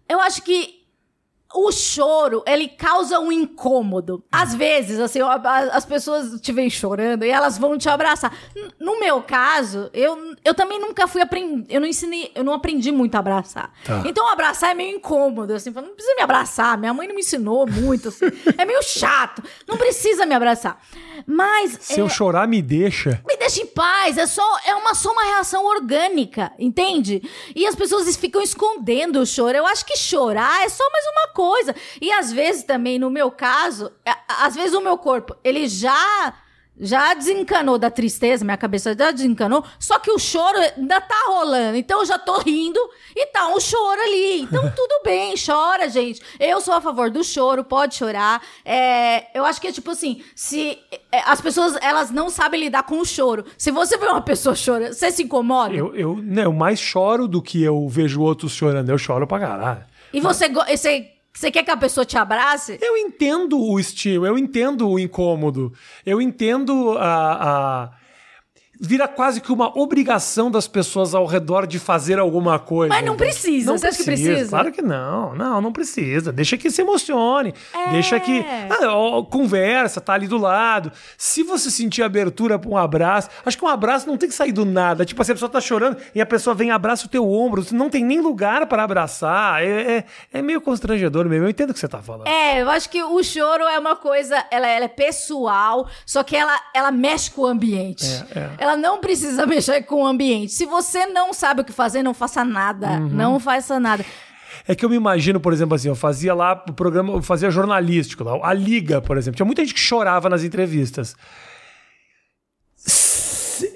[0.08, 0.75] eu acho que
[1.56, 4.24] o choro, ele causa um incômodo.
[4.30, 5.20] Às vezes, assim,
[5.72, 8.34] as pessoas te veem chorando e elas vão te abraçar.
[8.78, 12.92] No meu caso, eu, eu também nunca fui aprender, eu não ensinei, eu não aprendi
[12.92, 13.72] muito a abraçar.
[13.86, 14.04] Tá.
[14.06, 17.66] Então, abraçar é meio incômodo, assim, não precisa me abraçar, minha mãe não me ensinou
[17.66, 18.26] muito, assim,
[18.58, 20.80] é meio chato, não precisa me abraçar.
[21.26, 21.78] Mas...
[21.80, 23.22] Se é, eu chorar, me deixa.
[23.26, 27.22] Me deixa em paz, é só, é uma, só uma reação orgânica, entende?
[27.56, 29.58] E as pessoas ficam escondendo o choro.
[29.58, 31.76] Eu acho que chorar é só mais uma coisa coisa.
[32.02, 33.92] E às vezes também, no meu caso,
[34.28, 36.34] às vezes o meu corpo, ele já
[36.78, 41.78] já desencanou da tristeza, minha cabeça já desencanou, só que o choro ainda tá rolando.
[41.78, 42.80] Então eu já tô rindo
[43.16, 44.42] e tá um choro ali.
[44.42, 46.22] Então tudo bem, chora, gente.
[46.40, 48.42] Eu sou a favor do choro, pode chorar.
[48.66, 50.78] É, eu acho que é tipo assim, se
[51.12, 53.46] é, as pessoas elas não sabem lidar com o choro.
[53.58, 55.74] Se você vê uma pessoa chorando, você se incomoda?
[55.74, 58.90] Eu, eu, não, eu mais choro do que eu vejo outros chorando.
[58.90, 59.96] Eu choro pra caralho.
[60.12, 62.80] E você, você você quer que a pessoa te abrace?
[62.82, 65.74] Eu entendo o estilo, eu entendo o incômodo,
[66.06, 67.92] eu entendo a, a
[68.80, 72.94] vira quase que uma obrigação das pessoas ao redor de fazer alguma coisa.
[72.94, 74.50] Mas não precisa, não você precisa, acha que precisa?
[74.50, 76.32] Claro que não, não, não precisa.
[76.32, 77.92] Deixa que se emocione, é.
[77.92, 80.92] deixa que ah, conversa, tá ali do lado.
[81.18, 84.52] Se você sentir abertura para um abraço, acho que um abraço não tem que sair
[84.52, 85.06] do nada.
[85.06, 87.66] Tipo, assim, a pessoa tá chorando e a pessoa vem e abraça o teu ombro,
[87.72, 89.64] não tem nem lugar para abraçar.
[89.64, 91.46] É, é, é, meio constrangedor mesmo.
[91.46, 92.28] Eu entendo o que você tá falando.
[92.28, 96.36] É, eu acho que o choro é uma coisa, ela, ela é pessoal, só que
[96.36, 98.06] ela, ela mexe com o ambiente.
[98.36, 100.52] É, é ela não precisa mexer com o ambiente.
[100.52, 103.00] Se você não sabe o que fazer, não faça nada.
[103.00, 103.10] Uhum.
[103.10, 104.04] Não faça nada.
[104.68, 107.52] É que eu me imagino, por exemplo, assim, eu fazia lá o programa, eu fazia
[107.52, 109.36] jornalístico lá, a Liga, por exemplo.
[109.36, 111.16] Tinha muita gente que chorava nas entrevistas.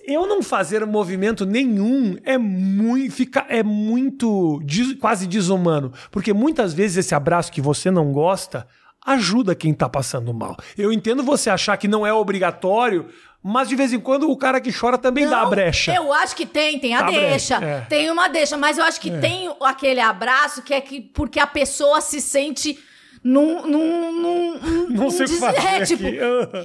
[0.06, 4.60] Eu não fazer movimento nenhum é muito, fica, é muito
[4.99, 8.67] quase desumano, porque muitas vezes esse abraço que você não gosta
[9.13, 10.58] ajuda quem tá passando mal.
[10.78, 13.08] Eu entendo você achar que não é obrigatório,
[13.41, 15.93] mas de vez em quando o cara que chora também não, dá a brecha.
[15.93, 17.56] Eu acho que tem, tem a, deixa.
[17.56, 17.82] É.
[17.82, 19.19] Tem uma deixa, mas eu acho que é.
[19.19, 22.78] tem aquele abraço que é que porque a pessoa se sente
[23.24, 23.66] num.
[23.68, 25.60] num, num não sei o que fazer.
[25.60, 26.04] É, tipo,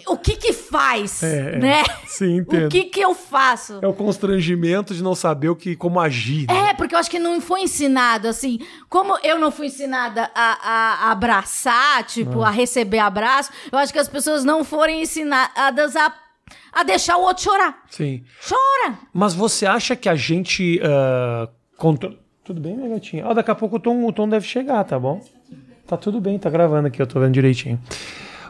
[0.08, 1.82] o que que faz, é, é, né?
[2.06, 2.66] Sim, entendo.
[2.66, 3.78] O que que eu faço?
[3.82, 6.46] É o constrangimento de não saber o que, como agir.
[6.48, 6.70] Né?
[6.70, 8.58] É, porque eu acho que não foi ensinado, assim.
[8.88, 12.48] Como eu não fui ensinada a, a abraçar, tipo, ah.
[12.48, 16.12] a receber abraço, eu acho que as pessoas não foram ensinadas a
[16.72, 17.84] a deixar o outro chorar.
[17.88, 18.24] Sim.
[18.46, 18.98] Chora!
[19.12, 20.80] Mas você acha que a gente.
[20.80, 22.12] Uh, contra...
[22.44, 23.26] Tudo bem, minha gatinha?
[23.26, 25.22] Oh, daqui a pouco o tom, o tom deve chegar, tá bom?
[25.86, 27.80] Tá tudo bem, tá gravando aqui, eu tô vendo direitinho.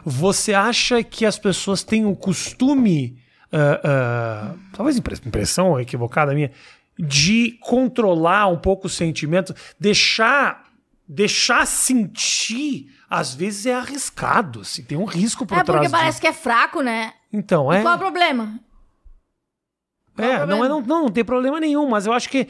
[0.05, 3.17] Você acha que as pessoas têm o costume,
[3.51, 6.51] uh, uh, talvez impressão equivocada minha,
[6.97, 10.63] de controlar um pouco o sentimento, deixar
[11.07, 15.79] deixar sentir, às vezes é arriscado, assim, tem um risco por é trás.
[15.79, 17.13] É porque parece que é fraco, né?
[17.31, 17.79] Então, é.
[17.79, 18.59] E qual é o problema?
[20.15, 20.55] Qual é, o problema?
[20.55, 22.47] Não, é não, não, não tem problema nenhum, mas eu acho que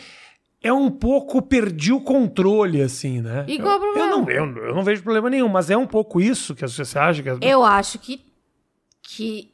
[0.65, 3.45] é um pouco perdi o controle, assim, né?
[3.47, 4.31] E qual é o problema?
[4.31, 6.97] Eu não, eu, eu não vejo problema nenhum, mas é um pouco isso que você
[6.97, 7.29] acha que...
[7.45, 8.19] Eu acho que,
[9.03, 9.51] que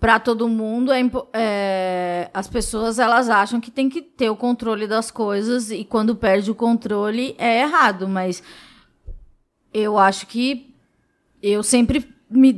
[0.00, 1.02] para todo mundo é,
[1.34, 6.16] é, as pessoas elas acham que tem que ter o controle das coisas e quando
[6.16, 8.42] perde o controle é errado, mas
[9.70, 10.74] eu acho que
[11.42, 12.54] eu sempre me,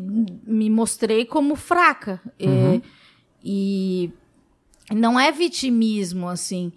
[0.46, 2.20] me mostrei como fraca.
[2.40, 2.80] Uhum.
[3.42, 4.12] E,
[4.92, 6.72] e não é vitimismo, assim.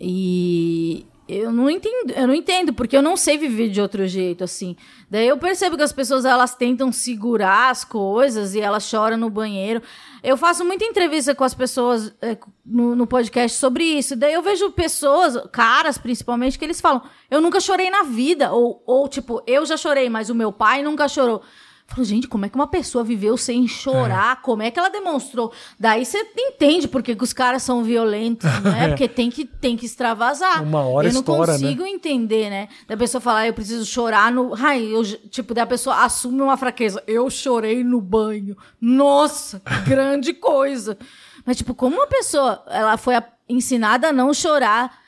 [0.00, 4.44] E eu não entendo, eu não entendo, porque eu não sei viver de outro jeito,
[4.44, 4.76] assim.
[5.10, 9.30] Daí eu percebo que as pessoas, elas tentam segurar as coisas e elas choram no
[9.30, 9.80] banheiro.
[10.22, 14.14] Eu faço muita entrevista com as pessoas é, no, no, podcast sobre isso.
[14.16, 18.52] Daí eu vejo pessoas, caras principalmente, que eles falam, eu nunca chorei na vida.
[18.52, 21.42] Ou, ou tipo, eu já chorei, mas o meu pai nunca chorou.
[21.86, 24.38] Falo, gente, como é que uma pessoa viveu sem chorar?
[24.38, 24.42] É.
[24.42, 25.52] Como é que ela demonstrou?
[25.78, 28.88] Daí você entende por que, os caras são violentos, né?
[28.88, 30.62] Porque tem que, tem que extravasar.
[30.62, 31.58] Uma hora Eu não estoura, né?
[31.58, 31.90] consigo né?
[31.90, 32.68] entender, né?
[32.88, 34.54] Da pessoa falar, ah, eu preciso chorar no.
[34.56, 37.02] Ai, eu, tipo, da pessoa assume uma fraqueza.
[37.06, 38.56] Eu chorei no banho.
[38.80, 40.96] Nossa, grande coisa.
[41.44, 43.14] Mas, tipo, como uma pessoa ela foi
[43.46, 44.98] ensinada a não chorar.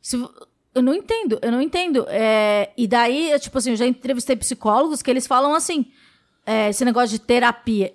[0.00, 0.16] Se,
[0.74, 2.06] eu não entendo, eu não entendo.
[2.08, 5.86] É, e daí, tipo assim, eu já entrevistei psicólogos que eles falam assim:
[6.48, 7.92] é, esse negócio de terapia.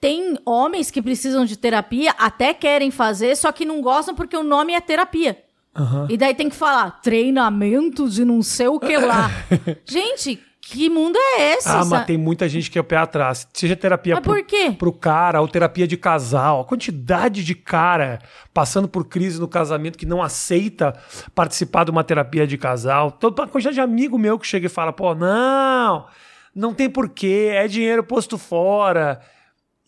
[0.00, 4.44] Tem homens que precisam de terapia, até querem fazer, só que não gostam porque o
[4.44, 5.42] nome é terapia.
[5.76, 6.06] Aham.
[6.08, 9.28] E daí tem que falar treinamento de não sei o que lá.
[9.84, 11.68] Gente, que mundo é esse?
[11.68, 13.48] Ah, mas tem muita gente que é o pé atrás.
[13.52, 14.70] Seja terapia Mas pro, por quê?
[14.78, 16.60] pro cara, ou terapia de casal.
[16.60, 18.20] A quantidade de cara
[18.54, 20.96] passando por crise no casamento que não aceita
[21.34, 23.10] participar de uma terapia de casal.
[23.10, 26.06] Toda a quantidade de amigo meu que chega e fala, pô, não,
[26.54, 29.20] não tem porquê, é dinheiro posto fora.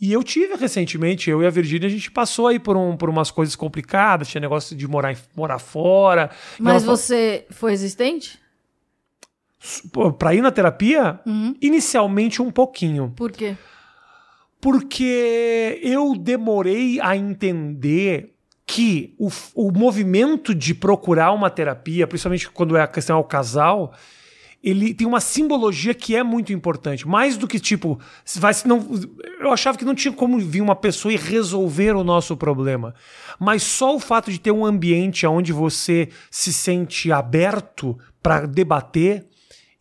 [0.00, 3.08] E eu tive recentemente, eu e a Virgínia, a gente passou aí por, um, por
[3.08, 6.28] umas coisas complicadas, tinha negócio de morar, morar fora.
[6.58, 8.40] E Mas você foi resistente?
[9.60, 11.54] falou, "Pô, Pra ir na terapia, Uhum.
[11.60, 13.12] inicialmente um pouquinho.
[13.16, 13.56] Por quê?
[14.60, 18.32] Porque eu demorei a entender
[18.66, 23.92] que o, o movimento de procurar uma terapia, principalmente quando é a questão ao casal,
[24.62, 27.06] ele tem uma simbologia que é muito importante.
[27.06, 27.98] Mais do que, tipo,
[28.36, 28.88] vai, não,
[29.40, 32.94] eu achava que não tinha como vir uma pessoa e resolver o nosso problema.
[33.40, 39.26] Mas só o fato de ter um ambiente onde você se sente aberto para debater,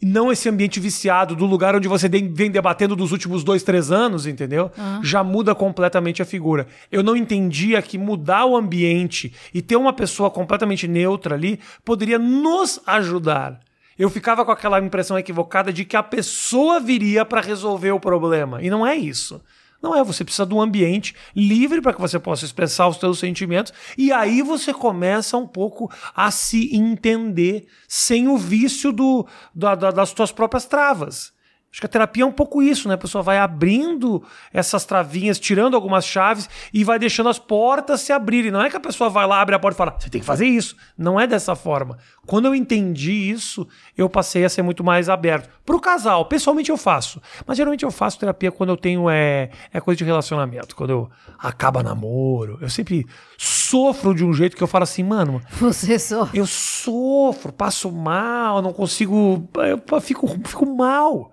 [0.01, 3.91] e não esse ambiente viciado do lugar onde você vem debatendo dos últimos dois, três
[3.91, 4.71] anos, entendeu?
[5.03, 6.65] Já muda completamente a figura.
[6.91, 12.17] Eu não entendia que mudar o ambiente e ter uma pessoa completamente neutra ali poderia
[12.17, 13.59] nos ajudar.
[13.97, 18.61] Eu ficava com aquela impressão equivocada de que a pessoa viria para resolver o problema.
[18.61, 19.41] E não é isso.
[19.81, 23.17] Não é, você precisa de um ambiente livre para que você possa expressar os seus
[23.17, 29.25] sentimentos e aí você começa um pouco a se entender sem o vício do,
[29.55, 31.33] da- da- das suas próprias travas.
[31.71, 32.95] Acho que a terapia é um pouco isso, né?
[32.95, 38.11] A pessoa vai abrindo essas travinhas, tirando algumas chaves e vai deixando as portas se
[38.11, 38.51] abrirem.
[38.51, 40.27] Não é que a pessoa vai lá, abre a porta e fala, você tem que
[40.27, 40.75] fazer isso.
[40.97, 41.97] Não é dessa forma.
[42.27, 43.65] Quando eu entendi isso,
[43.97, 45.49] eu passei a ser muito mais aberto.
[45.65, 47.21] Pro casal, pessoalmente eu faço.
[47.47, 50.75] Mas geralmente eu faço terapia quando eu tenho é, é coisa de relacionamento.
[50.75, 52.57] Quando eu acaba namoro.
[52.59, 53.07] Eu sempre
[53.37, 56.27] sofro de um jeito que eu falo assim, mano, Você só.
[56.33, 59.49] eu sofro, passo mal, não consigo.
[59.55, 61.31] Eu fico, fico mal.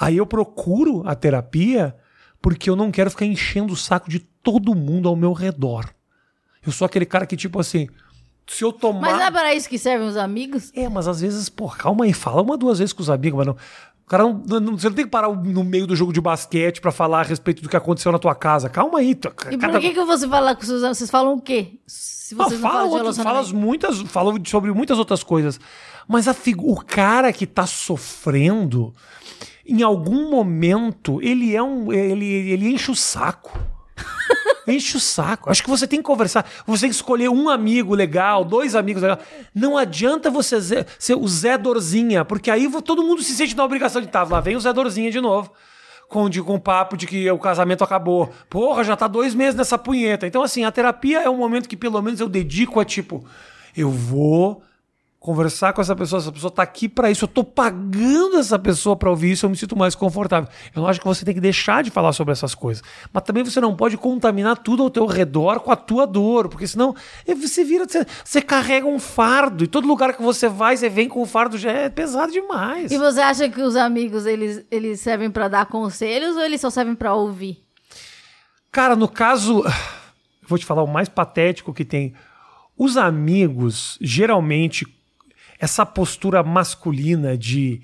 [0.00, 1.94] Aí eu procuro a terapia
[2.40, 5.86] porque eu não quero ficar enchendo o saco de todo mundo ao meu redor.
[6.64, 7.88] Eu sou aquele cara que, tipo assim,
[8.46, 9.00] se eu tomar.
[9.00, 10.70] Mas não é para isso que servem os amigos?
[10.74, 13.46] É, mas às vezes, pô, calma aí, fala uma, duas vezes com os amigos, mas
[13.46, 13.56] não.
[14.06, 16.80] O cara não, não- você não tem que parar no meio do jogo de basquete
[16.80, 18.68] pra falar a respeito do que aconteceu na tua casa.
[18.70, 19.14] Calma aí.
[19.14, 20.96] tu- E cada- por que, que você fala com seus amigos?
[20.98, 21.72] Vocês falam o quê?
[21.86, 23.66] Se vocês não fala, falam outras, fala relacionamento.
[23.66, 25.60] muitas, fala sobre muitas outras coisas.
[26.06, 28.94] Mas a figu- o cara que tá sofrendo,
[29.68, 31.92] em algum momento, ele é um.
[31.92, 33.58] Ele, ele enche o saco.
[34.66, 35.50] Enche o saco.
[35.50, 36.44] Acho que você tem que conversar.
[36.66, 39.20] Você tem que escolher um amigo legal, dois amigos legais.
[39.54, 44.02] Não adianta você ser o Zé Dorzinha, porque aí todo mundo se sente na obrigação
[44.02, 44.28] de estar.
[44.28, 45.50] Lá vem o Zé Dorzinha de novo.
[46.06, 48.30] Com, de, com o papo de que o casamento acabou.
[48.48, 50.26] Porra, já tá dois meses nessa punheta.
[50.26, 53.24] Então, assim, a terapia é um momento que pelo menos eu dedico a tipo,
[53.76, 54.62] eu vou
[55.20, 58.96] conversar com essa pessoa, essa pessoa tá aqui pra isso, eu tô pagando essa pessoa
[58.96, 60.48] pra ouvir isso, eu me sinto mais confortável.
[60.74, 63.42] Eu não acho que você tem que deixar de falar sobre essas coisas, mas também
[63.42, 66.94] você não pode contaminar tudo ao teu redor com a tua dor, porque senão
[67.26, 71.08] você vira, você, você carrega um fardo, e todo lugar que você vai, você vem
[71.08, 72.92] com o fardo, já é pesado demais.
[72.92, 76.70] E você acha que os amigos, eles, eles servem pra dar conselhos ou eles só
[76.70, 77.60] servem pra ouvir?
[78.70, 79.64] Cara, no caso,
[80.46, 82.14] vou te falar o mais patético que tem.
[82.76, 84.86] Os amigos, geralmente,
[85.58, 87.82] essa postura masculina de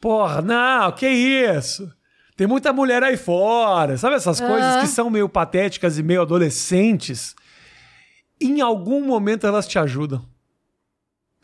[0.00, 1.90] porra, não, que isso?
[2.36, 7.34] Tem muita mulher aí fora, sabe essas coisas que são meio patéticas e meio adolescentes?
[8.40, 10.24] Em algum momento elas te ajudam.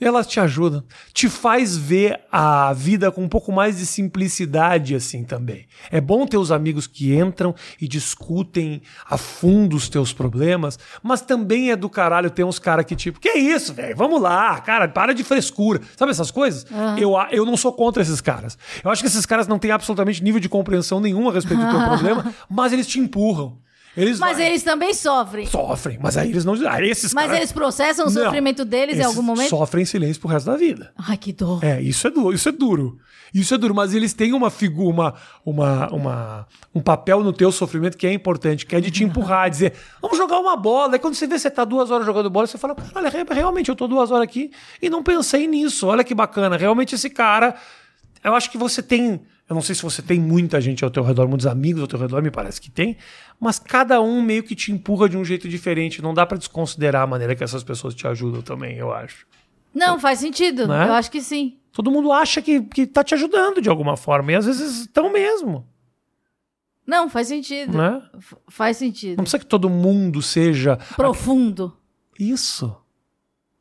[0.00, 0.82] Elas te ajudam.
[1.12, 5.66] Te faz ver a vida com um pouco mais de simplicidade, assim, também.
[5.90, 11.20] É bom ter os amigos que entram e discutem a fundo os teus problemas, mas
[11.20, 13.96] também é do caralho ter uns caras que, tipo, que isso, velho?
[13.96, 15.80] Vamos lá, cara, para de frescura.
[15.96, 16.66] Sabe essas coisas?
[16.98, 18.56] Eu, a- eu não sou contra esses caras.
[18.84, 21.70] Eu acho que esses caras não têm absolutamente nível de compreensão nenhum a respeito do
[21.70, 23.58] teu problema, mas eles te empurram.
[23.96, 25.46] Eles Mas vai- eles também sofrem.
[25.46, 26.54] sofrem, mas aí eles não.
[26.70, 28.22] Aí esses Mas caras- eles processam o Não.
[28.24, 29.48] sofrimento deles em algum momento?
[29.50, 30.92] Sofrem em silêncio pro resto da vida.
[30.96, 31.62] Ai, que dor.
[31.64, 32.98] É, isso é duro, isso é duro.
[33.34, 37.50] Isso é duro, mas eles têm uma figura, uma, uma, uma- um papel no teu
[37.52, 40.94] sofrimento que é importante, que é de te empurrar, dizer, vamos jogar uma bola.
[40.94, 43.68] Aí quando você vê você tá duas horas jogando bola, você fala, olha, re- realmente
[43.68, 44.50] eu tô duas horas aqui
[44.82, 45.86] e não pensei nisso.
[45.88, 46.56] Olha que bacana.
[46.56, 47.54] Realmente esse cara,
[48.22, 49.20] eu acho que você tem.
[49.50, 51.98] Eu não sei se você tem muita gente ao teu redor, muitos amigos ao teu
[51.98, 52.96] redor, me parece que tem,
[53.40, 56.00] mas cada um meio que te empurra de um jeito diferente.
[56.00, 59.26] Não dá pra desconsiderar a maneira que essas pessoas te ajudam também, eu acho.
[59.74, 60.68] Não, faz sentido.
[60.68, 60.86] Né?
[60.86, 61.58] Eu acho que sim.
[61.72, 65.12] Todo mundo acha que, que tá te ajudando de alguma forma, e às vezes estão
[65.12, 65.66] mesmo,
[66.86, 67.76] Não, faz sentido.
[67.76, 68.00] né?
[68.48, 69.16] Faz sentido.
[69.16, 71.76] Não precisa que todo mundo seja Profundo.
[72.16, 72.72] isso.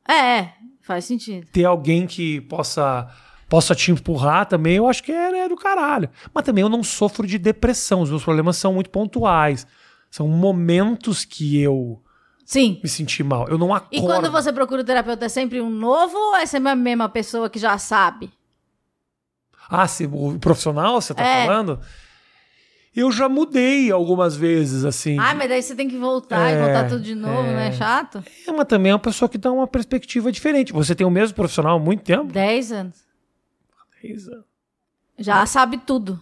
[0.08, 1.47] É, é, faz sentido.
[1.52, 3.08] ter alguém que possa
[3.50, 6.10] possa te empurrar também, eu acho que é, é do caralho.
[6.34, 9.66] Mas também eu não sofro de depressão, os meus problemas são muito pontuais.
[10.10, 12.02] São momentos que eu
[12.46, 12.80] Sim.
[12.84, 13.48] me senti mal.
[13.48, 13.96] Eu não acordo.
[13.96, 17.10] E quando você procura o terapeuta, é sempre um novo ou é sempre a mesma
[17.10, 18.32] pessoa que já sabe?
[19.70, 21.46] Ah, se, o profissional, você tá É.
[21.46, 21.80] falando?
[22.96, 25.16] Eu já mudei algumas vezes, assim.
[25.20, 27.54] Ah, mas daí você tem que voltar É, e voltar tudo de novo, é.
[27.54, 28.24] não é chato?
[28.48, 30.74] É, mas também é uma pessoa que dá uma perspectiva diferente.
[30.74, 32.32] Você tem o mesmo profissional há muito tempo?
[32.34, 33.09] Dez anos.
[35.18, 36.20] Já sabe tudo.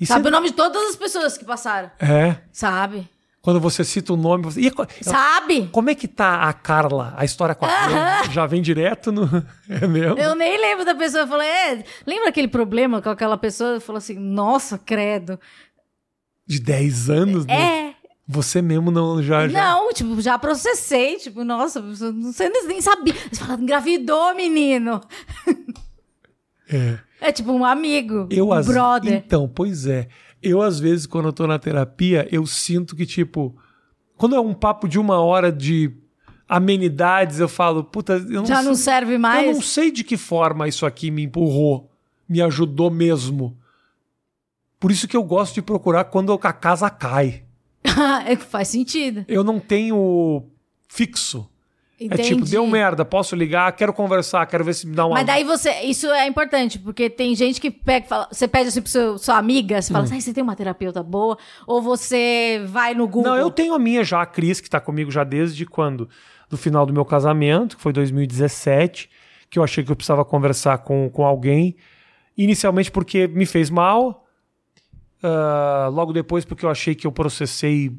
[0.00, 1.90] E Sabe você- o nome de todas as pessoas que passaram.
[1.98, 2.36] É.
[2.52, 3.08] Sabe.
[3.40, 4.42] Quando você cita o nome.
[4.44, 4.60] Você...
[4.60, 4.72] E
[5.02, 5.68] Sabe?
[5.72, 7.14] como é que tá a Carla?
[7.16, 8.30] A história com a Carla?
[8.32, 9.22] Já vem direto no.
[9.70, 10.18] É mesmo?
[10.18, 11.22] Eu nem lembro da pessoa.
[11.22, 13.74] Eu falei, é, lembra aquele problema com aquela pessoa?
[13.74, 15.38] Eu falei assim, nossa, credo.
[16.46, 17.46] De 10 anos?
[17.46, 17.90] né?
[17.90, 17.94] É.
[18.28, 19.46] Você mesmo não já.
[19.46, 19.60] já...
[19.70, 21.16] Não, tipo, já processei.
[21.16, 23.14] Tipo, nossa, você nem sabia.
[23.32, 25.00] Você fala, engravidou, menino.
[26.70, 26.98] É.
[27.20, 28.66] É tipo um amigo, Eu um às...
[28.66, 29.12] brother.
[29.14, 30.08] Então, pois é.
[30.42, 33.56] Eu, às vezes, quando eu tô na terapia, eu sinto que, tipo,
[34.16, 35.90] quando é um papo de uma hora de
[36.48, 39.54] amenidades, eu falo, puta, eu não Já não sei- serve Eu mais?
[39.56, 41.90] não sei de que forma isso aqui me empurrou,
[42.28, 43.56] me ajudou mesmo.
[44.78, 47.42] Por isso que eu gosto de procurar quando a casa cai.
[48.26, 49.24] É, Faz sentido.
[49.26, 50.44] Eu não tenho
[50.88, 51.48] fixo.
[51.98, 52.20] Entendi.
[52.20, 55.14] É tipo, deu merda, posso ligar, quero conversar, quero ver se me dá uma.
[55.14, 55.70] Mas daí você.
[55.80, 58.28] Isso é importante, porque tem gente que pega fala.
[58.30, 61.02] Você pede assim pro seu, sua amiga, você fala assim, "Ai, você tem uma terapeuta
[61.02, 61.38] boa?
[61.66, 63.32] Ou você vai no Google.
[63.32, 66.06] Não, eu tenho a minha já, a Cris, que tá comigo já desde quando?
[66.50, 69.08] Do final do meu casamento, que foi 2017,
[69.48, 71.76] que eu achei que eu precisava conversar com, com alguém.
[72.36, 74.26] Inicialmente porque me fez mal.
[75.22, 77.90] ah, logo depois porque eu achei que eu processei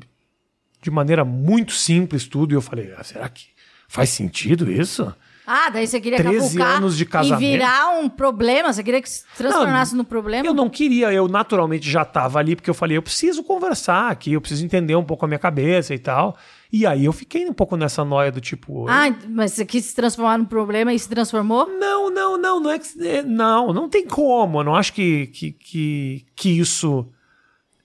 [0.81, 2.53] de maneira muito simples tudo.
[2.53, 3.56] E eu falei, ah, será que
[3.87, 5.13] faz sentido isso?
[5.49, 7.39] Ah, daí você queria 13 cavucar anos de e casamento.
[7.39, 8.73] virar um problema?
[8.73, 10.45] Você queria que se transformasse no problema?
[10.45, 14.33] Eu não queria, eu naturalmente já estava ali, porque eu falei, eu preciso conversar aqui,
[14.33, 16.35] eu preciso entender um pouco a minha cabeça e tal.
[16.69, 18.89] E aí eu fiquei um pouco nessa noia do tipo.
[18.89, 21.65] Ah, mas você quis se transformar num problema e se transformou?
[21.65, 23.07] Não, não, não, não é que.
[23.07, 24.59] é, Não, não tem como.
[24.59, 27.07] Eu não acho que, que, que, que isso.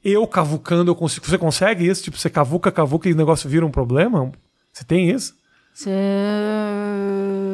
[0.04, 1.24] Eu cavucando, eu consigo.
[1.24, 2.02] Você consegue isso?
[2.02, 4.32] Tipo, você cavuca, cavuca e o negócio vira um problema?
[4.72, 5.40] Você tem isso?
[5.72, 5.90] Você...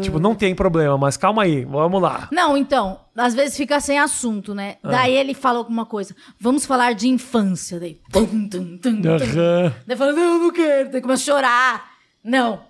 [0.03, 2.29] Tipo, não tem problema, mas calma aí, vamos lá.
[2.33, 4.77] Não, então, às vezes fica sem assunto, né?
[4.83, 4.89] Ah.
[4.91, 6.15] Daí ele fala alguma coisa.
[6.41, 7.79] Vamos falar de infância.
[7.79, 8.01] Daí.
[8.13, 9.01] Tum, tum, tum.
[9.09, 9.73] Aham.
[9.87, 10.91] Daí fala, não, eu não quero.
[10.91, 11.91] Daí começa a chorar.
[12.23, 12.61] Não.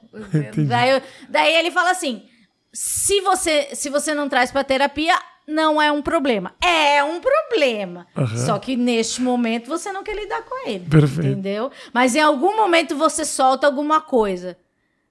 [0.69, 2.23] daí, eu- daí ele fala assim:
[2.73, 5.15] se você, se você não traz pra terapia,
[5.47, 6.55] não é um problema.
[6.63, 8.07] É um problema.
[8.17, 8.37] Aham.
[8.37, 10.85] Só que neste momento você não quer lidar com ele.
[10.89, 11.27] Perfeito.
[11.31, 11.71] Entendeu?
[11.93, 14.57] Mas em algum momento você solta alguma coisa.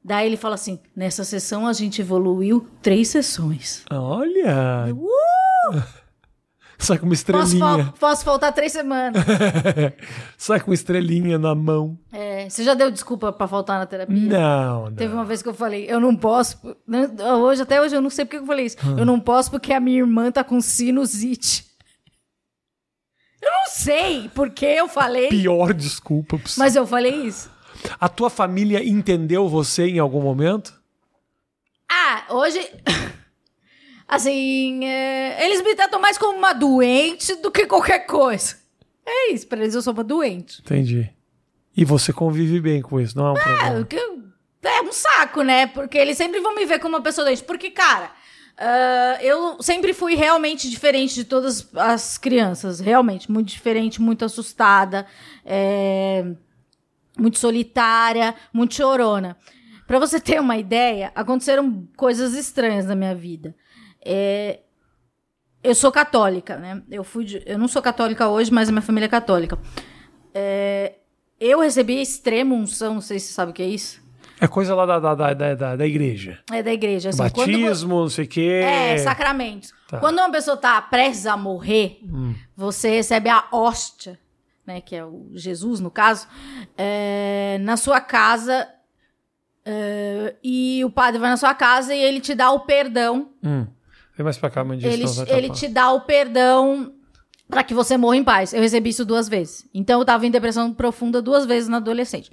[0.03, 3.83] Daí ele fala assim: nessa sessão a gente evoluiu três sessões.
[3.91, 4.85] Olha!
[4.93, 5.83] Uh!
[6.79, 7.59] Sai com uma Posso, estrelinha.
[7.85, 9.23] fal- posso faltar três semanas.
[10.37, 11.97] Sai com uma estrelinha na mão.
[12.13, 14.15] É, você já deu desculpa pra faltar na terapia?
[14.15, 14.93] Não, não.
[14.95, 16.59] Teve uma vez que eu falei, eu não posso.
[16.87, 17.09] né,
[17.41, 18.77] Hoje, até hoje, eu não sei porque eu falei isso.
[18.95, 21.65] Eu não posso porque a minha irmã tá com sinusite.
[23.41, 26.37] Eu não sei porque eu falei, Pior desculpa.
[26.37, 26.63] possível.
[26.63, 27.49] mas eu falei isso.
[27.99, 30.73] A tua família entendeu você em algum momento?
[31.89, 32.59] Ah, hoje.
[34.07, 38.55] Assim, é, eles me tratam mais como uma doente do que qualquer coisa.
[39.05, 40.61] É isso, pra eles eu sou uma doente.
[40.61, 41.09] Entendi.
[41.75, 43.43] E você convive bem com isso, não é um É,
[43.83, 44.33] problema.
[44.63, 45.67] é um saco, né?
[45.67, 47.43] Porque eles sempre vão me ver como uma pessoa doente.
[47.43, 48.09] Porque, cara,
[48.57, 52.79] ah, eu sempre fui realmente diferente de todas as crianças.
[52.79, 55.05] Realmente, muito diferente, muito assustada,
[55.45, 56.25] é,
[57.17, 59.37] muito solitária, muito chorona.
[59.87, 63.55] Pra você ter uma ideia, aconteceram coisas estranhas na minha vida.
[64.05, 64.59] É,
[65.63, 66.81] eu sou católica, né?
[66.91, 69.57] Eu, fui de- eu não sou católica hoje, mas a minha família é católica.
[70.33, 70.95] É,
[71.39, 74.05] eu recebi extrema unção, não sei se você sabe o que é isso.
[74.39, 76.39] É coisa lá da, da, da, da, da- igreja.
[76.51, 77.09] É da igreja.
[77.09, 78.61] Assim, quando Batismo, não sei o quê.
[78.63, 79.73] É, sacramentos.
[79.87, 79.99] Tá.
[79.99, 82.01] Quando uma pessoa tá prestes a morrer,
[82.55, 84.19] você recebe a hóstia,
[84.67, 84.81] né?
[84.81, 86.27] Que é o Jesus, no caso,
[86.77, 88.67] é, na sua casa.
[89.65, 93.29] é, e o padre vai na sua casa e ele te dá o perdão.
[93.43, 93.65] Hum.
[94.15, 95.23] Vem mais pra cá, Mandíssimo.
[95.23, 96.93] Ele, ele te dá o perdão
[97.49, 98.53] Pra que você morra em paz.
[98.53, 99.67] Eu recebi isso duas vezes.
[99.73, 102.29] Então eu tava em depressão profunda duas vezes na adolescente.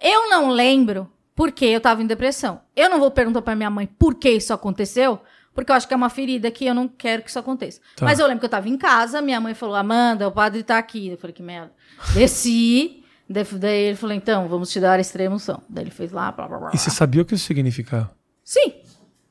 [0.00, 2.60] Eu não lembro por que eu tava em depressão.
[2.74, 5.20] Eu não vou perguntar pra minha mãe por que isso aconteceu,
[5.54, 7.80] porque eu acho que é uma ferida que eu não quero que isso aconteça.
[7.96, 8.04] Tá.
[8.04, 10.76] Mas eu lembro que eu tava em casa, minha mãe falou: Amanda, o padre tá
[10.78, 11.08] aqui.
[11.08, 11.72] Eu falei: que merda.
[12.14, 13.02] Desci.
[13.28, 15.62] daí- ele falou: então, vamos te dar a extrema unção.
[15.68, 16.70] Daí ele fez lá, blá blá blá.
[16.74, 18.14] E você sabia o que isso significava?
[18.42, 18.74] Sim.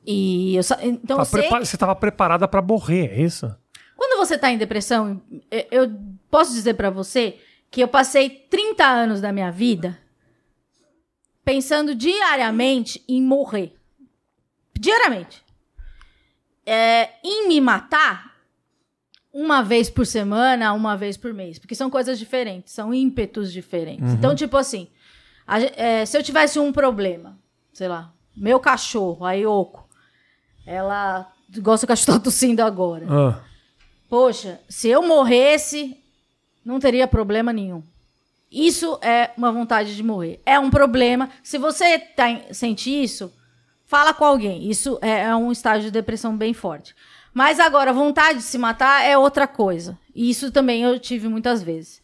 [0.06, 3.54] E eu, então Tá sei prepa- que Você estava preparada pra morrer, é isso?
[3.96, 6.00] quando você tá em depressão, eu, eu
[6.30, 7.38] posso dizer pra você
[7.70, 9.98] que eu passei 30 anos da minha vida
[11.44, 13.74] pensando diariamente em morrer.
[14.78, 15.43] Diariamente.
[16.66, 18.34] É, em me matar
[19.32, 21.58] uma vez por semana, uma vez por mês.
[21.58, 24.12] Porque são coisas diferentes, são ímpetos diferentes.
[24.12, 24.88] Então, tipo assim,
[25.46, 27.36] a é, se eu tivesse um problema,
[27.72, 29.88] sei lá, meu cachorro, a Yoko,
[30.66, 31.30] ela.
[31.54, 33.06] Igual seu cachorro tá tossindo agora.
[33.08, 33.40] Ah,
[34.08, 35.96] Poxa, se eu morresse,
[36.64, 37.82] não teria problema nenhum.
[38.50, 40.40] Isso é uma vontade de morrer.
[40.46, 41.28] É um problema.
[41.42, 43.32] Se você tá, sente isso,
[43.94, 44.68] fala com alguém.
[44.68, 46.96] Isso é, é um estágio de depressão bem forte.
[47.32, 49.96] Mas agora, vontade de se matar é outra coisa.
[50.12, 52.02] E isso também eu tive muitas vezes.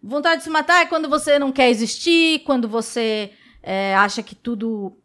[0.00, 4.36] Vontade de se matar é quando você não quer existir, quando você é, acha que
[4.36, 4.96] tudo.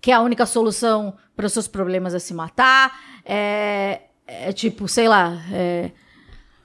[0.00, 3.00] que a única solução para os seus problemas é se matar.
[3.24, 5.40] É, é tipo, sei lá.
[5.52, 5.92] É,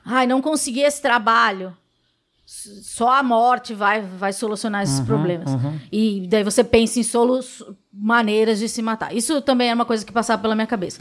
[0.04, 1.78] Ai, não consegui esse trabalho.
[2.84, 5.50] Só a morte vai, vai solucionar esses problemas.
[5.92, 7.40] E daí você pensa em solu
[7.92, 9.16] maneiras de se matar.
[9.16, 11.00] Isso também era uma coisa que passava pela minha cabeça.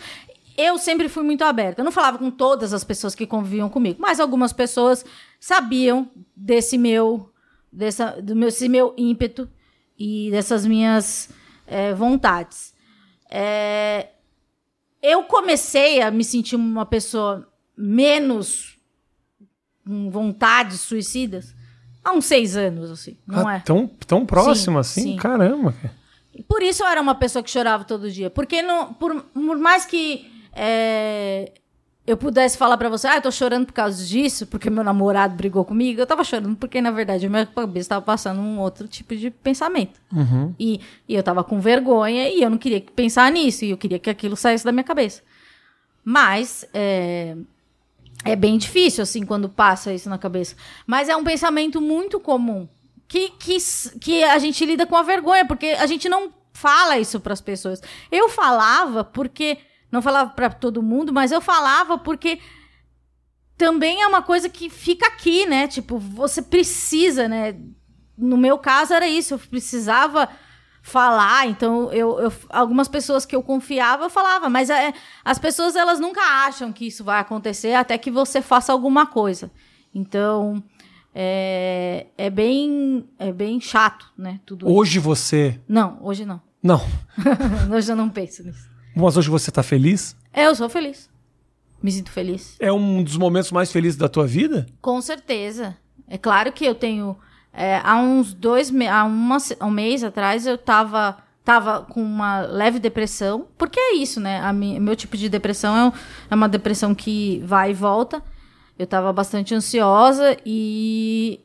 [0.57, 1.81] Eu sempre fui muito aberta.
[1.81, 5.05] Eu não falava com todas as pessoas que conviviam comigo, mas algumas pessoas
[5.39, 7.31] sabiam desse meu,
[7.71, 9.49] dessa, do meu, esse meu ímpeto
[9.99, 11.29] e dessas minhas
[11.67, 12.75] eh, vontades.
[13.31, 14.09] É,
[15.03, 17.47] eu comecei a me sentir uma pessoa
[17.77, 18.79] menos
[19.87, 21.55] com vontades suicidas
[22.07, 23.59] há uns seis anos, assim, não ah, é?
[23.61, 25.03] tão, tão próximo Sim, assim?
[25.13, 25.17] sim.
[25.17, 25.73] Caramba.
[25.73, 25.95] cara.
[26.49, 28.31] Por isso eu era uma pessoa que chorava todo dia.
[28.31, 31.51] Porque não, por, por mais que é,
[32.07, 35.35] eu pudesse falar pra você, ah, eu tô chorando por causa disso, porque meu namorado
[35.35, 38.87] brigou comigo, eu tava chorando porque, na verdade, a minha cabeça tava passando um outro
[38.87, 40.01] tipo de pensamento.
[40.59, 43.99] E, e eu tava com vergonha e eu não queria pensar nisso, e eu queria
[43.99, 45.23] que aquilo saísse da minha cabeça.
[46.05, 47.35] Mas é,
[48.27, 50.57] é bem difícil, assim, quando passa isso na cabeça.
[50.87, 52.69] Mas é um pensamento muito comum.
[53.09, 53.57] Que, que,
[54.01, 57.41] que a gente lida com a vergonha, porque a gente não fala isso para as
[57.41, 57.81] pessoas.
[58.11, 59.59] Eu falava porque.
[59.91, 62.41] Não falava para todo mundo, mas eu falava porque
[63.57, 65.69] também é uma coisa que fica aqui, né?
[65.69, 67.57] Tipo, você precisa, né?
[68.19, 70.29] No meu caso era isso, eu precisava
[70.87, 75.75] falar, então eu, eu- algumas pessoas que eu confiava eu falava, mas é, as pessoas
[75.75, 79.51] elas nunca acham que isso vai acontecer até que você faça alguma coisa.
[79.93, 80.63] Então
[81.13, 84.39] é, é bem é bem chato, né?
[84.47, 84.75] Tudo isso.
[84.77, 85.61] Hoje você.
[85.69, 86.41] Não, hoje não.
[86.63, 86.81] Não.
[87.75, 88.71] hoje eu não penso nisso.
[88.95, 90.17] Mas hoje você tá feliz?
[90.33, 91.11] É, eu sou feliz.
[91.83, 92.57] Me sinto feliz.
[92.61, 94.67] É um dos momentos mais felizes da tua vida?
[94.81, 95.77] Com certeza.
[96.07, 97.17] É claro que eu tenho.
[97.57, 102.79] É, há uns dois há uma um mês atrás eu tava, tava com uma leve
[102.79, 103.49] depressão.
[103.57, 104.41] Porque é isso, né?
[104.41, 105.93] A mi- meu tipo de depressão é,
[106.31, 108.23] é uma depressão que vai e volta.
[108.79, 111.41] Eu tava bastante ansiosa e,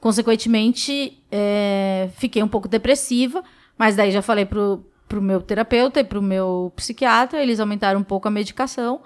[0.00, 3.44] consequentemente, é, fiquei um pouco depressiva.
[3.76, 7.42] Mas daí já falei pro, pro meu terapeuta e pro meu psiquiatra.
[7.42, 9.02] Eles aumentaram um pouco a medicação.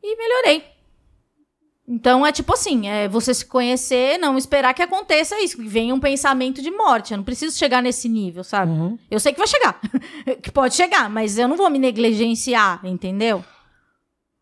[0.00, 0.64] E melhorei.
[1.86, 5.94] Então é tipo assim, é você se conhecer, não esperar que aconteça isso, que venha
[5.94, 7.12] um pensamento de morte.
[7.12, 8.70] Eu não preciso chegar nesse nível, sabe?
[8.70, 8.98] Uhum.
[9.10, 9.80] Eu sei que vai chegar,
[10.40, 13.44] que pode chegar, mas eu não vou me negligenciar, entendeu?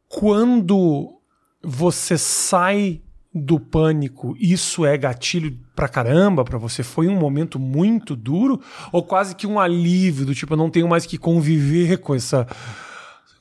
[0.08, 1.18] Quando
[1.62, 3.00] você sai
[3.32, 6.82] do pânico, isso é gatilho pra caramba pra você?
[6.82, 8.60] Foi um momento muito duro?
[8.92, 12.46] Ou quase que um alívio, do tipo, eu não tenho mais que conviver com essa,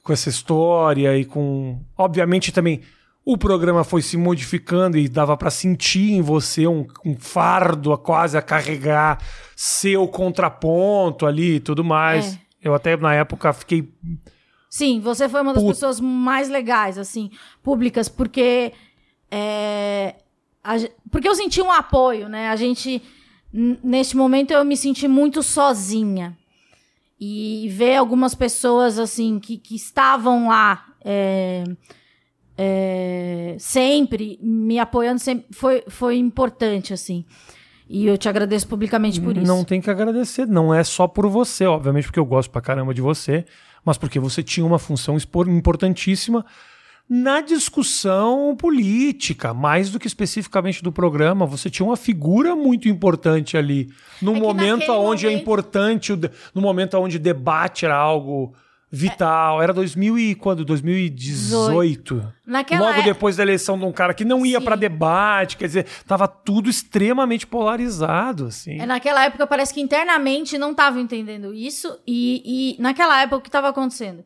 [0.04, 1.82] com essa história e com.
[1.98, 2.82] Obviamente também.
[3.32, 7.98] O programa foi se modificando e dava pra sentir em você um, um fardo a
[7.98, 9.20] quase a carregar
[9.56, 12.34] seu contraponto ali e tudo mais.
[12.34, 12.40] É.
[12.64, 13.88] Eu até na época fiquei
[14.68, 15.76] Sim, você foi uma das Puta.
[15.76, 17.30] pessoas mais legais, assim,
[17.62, 18.74] públicas, porque.
[19.30, 20.16] é,
[20.64, 20.78] a
[21.12, 22.50] porque eu senti um apoio, né?
[22.50, 23.00] A gente.
[23.54, 26.36] Neste momento eu me senti muito sozinha.
[27.20, 30.88] E ver algumas pessoas, assim, que, que estavam lá.
[31.06, 31.64] é,
[32.62, 37.24] é, sempre me apoiando sempre, foi, foi importante, assim.
[37.88, 39.48] E eu te agradeço publicamente por isso.
[39.48, 42.94] Não tem que agradecer, não é só por você, obviamente, porque eu gosto pra caramba
[42.94, 43.46] de você,
[43.84, 46.46] mas porque você tinha uma função importantíssima
[47.10, 51.46] na discussão política, mais do que especificamente do programa.
[51.48, 53.90] Você tinha uma figura muito importante ali.
[54.22, 58.54] No É momento onde é momento- importante, o de- no momento onde debate era algo
[58.92, 59.62] vital.
[59.62, 60.66] Era 2000 e quando?
[60.66, 62.34] 2018.
[62.46, 65.68] Naquela Logo é- depois da eleição de um cara que não ia pra debate, quer
[65.68, 68.80] dizer, tava tudo extremamente polarizado, assim.
[68.80, 72.00] É, naquela época parece que internamente não estavam entendendo isso.
[72.08, 74.24] E, e naquela época o que estava acontecendo?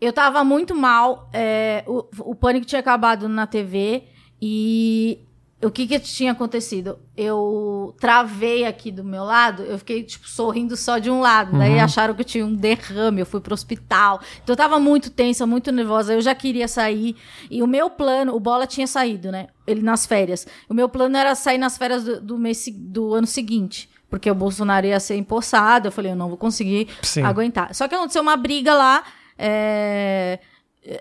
[0.00, 1.28] Eu tava muito mal.
[1.32, 4.04] é, o, o pânico tinha acabado na TV
[4.40, 5.20] e
[5.62, 6.98] o que que tinha acontecido?
[7.16, 11.56] Eu travei aqui do meu lado, eu fiquei, tipo, sorrindo só de um lado.
[11.56, 14.20] Daí acharam que eu tinha um derrame, eu fui pro hospital.
[14.42, 17.16] Então eu tava muito tensa, muito nervosa, eu já queria sair.
[17.50, 19.48] E o meu plano, o Bola tinha saído, né?
[19.66, 20.46] Ele nas férias.
[20.68, 23.88] O meu plano era sair nas férias do, do mês, do ano seguinte.
[24.10, 25.88] Porque o Bolsonaro ia ser empossado.
[25.88, 27.22] Eu falei, eu não vou conseguir Sim.
[27.22, 27.74] aguentar.
[27.74, 29.02] Só que aconteceu uma briga lá.
[29.38, 30.38] é,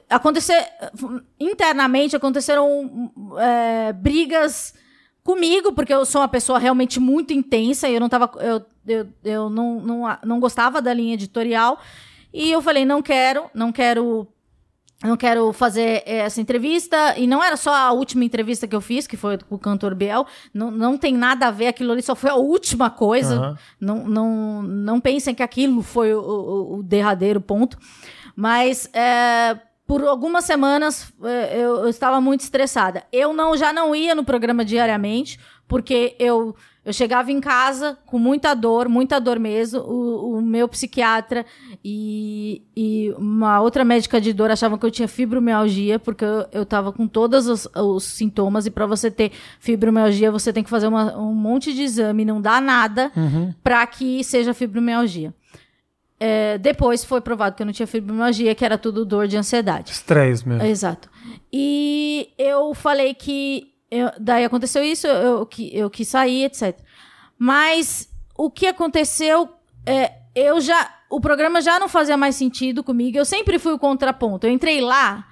[0.09, 0.65] acontecer
[1.39, 4.73] internamente aconteceram é, brigas
[5.23, 9.07] comigo porque eu sou uma pessoa realmente muito intensa e eu não tava eu, eu,
[9.23, 11.79] eu não, não, não gostava da linha editorial
[12.33, 14.27] e eu falei não quero não quero
[15.03, 17.15] não quero fazer eh, essa entrevista.
[17.17, 19.93] E não era só a última entrevista que eu fiz, que foi com o cantor
[19.93, 20.25] Biel.
[20.53, 23.35] Não, não tem nada a ver, aquilo ali só foi a última coisa.
[23.35, 23.57] Aham.
[23.79, 27.77] Não, não, não pensem que aquilo foi o, o- o derradeiro ponto.
[28.37, 33.03] Mas é, por algumas semanas é, eu, eu estava muito estressada.
[33.11, 38.17] Eu não já não ia no programa diariamente, porque eu, eu chegava em casa com
[38.19, 39.79] muita dor, muita dor mesmo.
[39.81, 41.45] O, o meu psiquiatra
[41.83, 46.65] e, e uma outra médica de dor achavam que eu tinha fibromialgia, porque eu, eu
[46.65, 48.65] tava com todos os, os sintomas.
[48.65, 52.41] E para você ter fibromialgia, você tem que fazer uma- um monte de exame, não
[52.41, 53.11] dá nada
[53.63, 55.33] para que seja fibromialgia.
[56.19, 59.91] É, depois foi provado que eu não tinha fibromialgia, que era tudo dor de ansiedade.
[59.91, 60.63] Estresse mesmo.
[60.65, 61.09] Exato.
[61.51, 63.73] E eu falei que.
[63.91, 66.77] eu- daí aconteceu isso, eu, que- eu quis sair, etc.
[67.37, 69.49] Mas o que aconteceu.
[69.85, 70.89] É, eu já.
[71.09, 73.17] O programa já não fazia mais sentido comigo.
[73.17, 74.47] Eu sempre fui o contraponto.
[74.47, 75.25] Eu entrei lá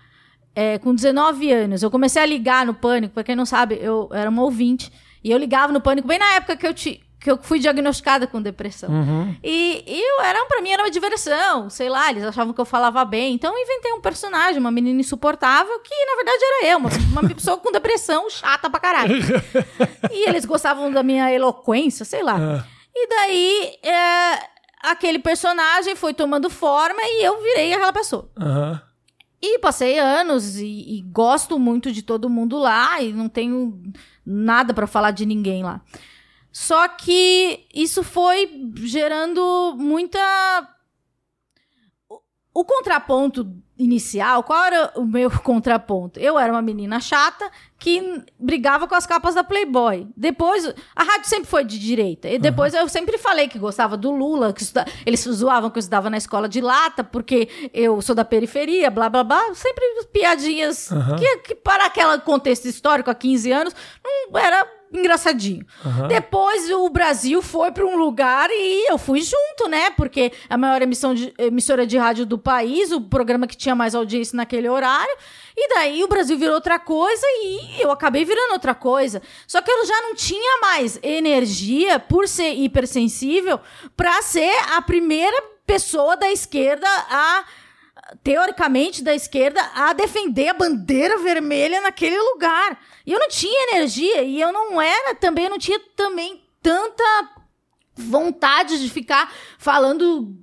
[0.55, 1.81] é, com 19 anos.
[1.81, 3.13] Eu comecei a ligar no pânico.
[3.15, 4.91] Pra quem não sabe, eu era uma ouvinte.
[5.23, 8.27] E eu ligava no pânico bem na época que eu, ti, que eu fui diagnosticada
[8.27, 8.89] com depressão.
[8.89, 9.33] Uhum.
[9.41, 12.65] E, e eu era, pra mim era uma diversão, sei lá, eles achavam que eu
[12.65, 13.33] falava bem.
[13.33, 17.23] Então eu inventei um personagem, uma menina insuportável, que na verdade era eu, uma, uma
[17.33, 19.15] pessoa com depressão chata pra caralho.
[20.11, 22.35] e eles gostavam da minha eloquência, sei lá.
[22.35, 22.65] Ah.
[22.93, 24.39] E daí, é,
[24.91, 28.29] aquele personagem foi tomando forma e eu virei aquela pessoa.
[28.37, 28.81] Aham.
[29.41, 33.81] E passei anos e, e gosto muito de todo mundo lá e não tenho
[34.25, 35.81] nada pra falar de ninguém lá.
[36.55, 40.19] Só que isso foi gerando muita.
[42.53, 46.19] O, contraponto inicial, qual era o meu contraponto?
[46.19, 47.49] Eu era uma menina chata
[47.79, 50.07] que brigava com as capas da Playboy.
[50.15, 52.29] Depois, a rádio sempre foi de direita.
[52.29, 55.81] E depois eu sempre falei que gostava do Lula, que estuda- eles zoavam que eu
[55.81, 59.55] estudava na escola de lata, porque eu sou da periferia, blá blá blá.
[59.55, 59.83] Sempre
[60.13, 61.15] piadinhas Aham.
[61.15, 63.75] que, que, para aquele contexto histórico há 15 anos,
[64.31, 65.65] não era engraçadinho.
[65.85, 66.07] Aham.
[66.07, 69.89] Depois o Brasil foi para um lugar e eu fui junto, né?
[69.91, 70.81] Porque a maior
[71.13, 75.15] de- emissora de rádio do país, o programa que tinha mais audiência naquele horário.
[75.55, 79.21] E daí o Brasil virou outra coisa e eu acabei virando outra coisa.
[79.47, 83.59] Só que eu já não tinha mais energia, por ser hipersensível,
[83.95, 87.43] para ser a primeira pessoa da esquerda a
[88.23, 92.79] teoricamente da esquerda a defender a bandeira vermelha naquele lugar.
[93.05, 97.03] E eu não tinha energia e eu não era também, não tinha também tanta
[97.95, 100.35] vontade de ficar falando,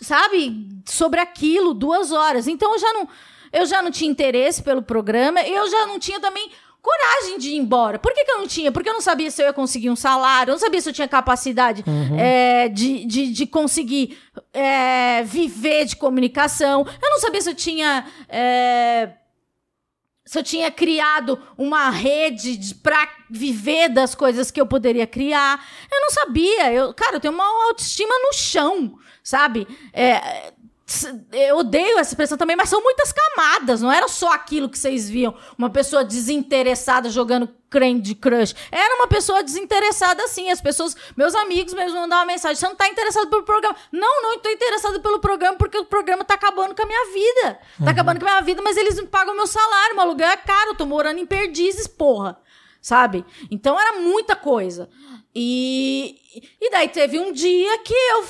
[0.00, 2.46] sabe, sobre aquilo duas horas.
[2.46, 3.08] Então eu já não,
[3.52, 6.50] eu já não tinha interesse pelo programa, eu já não tinha também
[6.84, 7.98] coragem de ir embora.
[7.98, 8.70] Por que, que eu não tinha?
[8.70, 10.92] Porque eu não sabia se eu ia conseguir um salário, eu não sabia se eu
[10.92, 11.82] tinha capacidade
[12.18, 14.18] é, de, de, de conseguir
[14.52, 18.04] é, viver de comunicação, eu não sabia se eu tinha.
[18.28, 19.10] é,
[20.26, 25.62] se eu tinha criado uma rede de- pra viver das coisas que eu poderia criar.
[25.92, 26.72] Eu não sabia.
[26.72, 29.66] Eu, cara, eu tenho uma autoestima no chão, sabe?
[29.92, 30.52] É,
[31.32, 33.80] eu odeio essa expressão também, mas são muitas camadas.
[33.80, 35.34] Não era só aquilo que vocês viam.
[35.56, 38.54] Uma pessoa desinteressada jogando Candy Crush.
[38.70, 40.50] Era uma pessoa desinteressada assim.
[40.50, 43.74] As pessoas, meus amigos mesmo mandavam uma mensagem: você não tá interessado pelo programa?
[43.90, 47.58] Não, não tô interessado pelo programa porque o programa tá acabando com a minha vida.
[47.82, 49.94] Tá acabando com a minha vida, mas eles não pagam meu salário.
[49.94, 50.70] Meu aluguel é caro.
[50.70, 52.38] Eu tô morando em perdizes, porra.
[52.82, 53.24] Sabe?
[53.50, 54.90] Então era muita coisa.
[55.34, 56.20] E,
[56.60, 58.24] e daí teve um dia que eu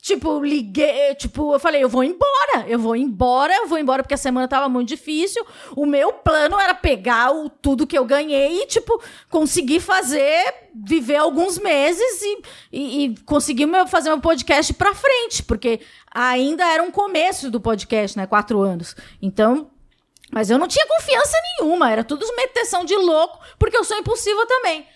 [0.00, 4.14] Tipo, liguei, tipo, eu falei, eu vou embora, eu vou embora, eu vou embora porque
[4.14, 5.44] a semana tava muito difícil.
[5.76, 11.16] O meu plano era pegar o, tudo que eu ganhei e, tipo, conseguir fazer, viver
[11.16, 12.42] alguns meses e,
[12.72, 15.80] e, e conseguir meu, fazer meu podcast pra frente, porque
[16.10, 18.26] ainda era um começo do podcast, né?
[18.26, 18.96] Quatro anos.
[19.20, 19.70] Então,
[20.32, 24.46] mas eu não tinha confiança nenhuma, era tudo meteção de louco, porque eu sou impulsiva
[24.46, 24.86] também.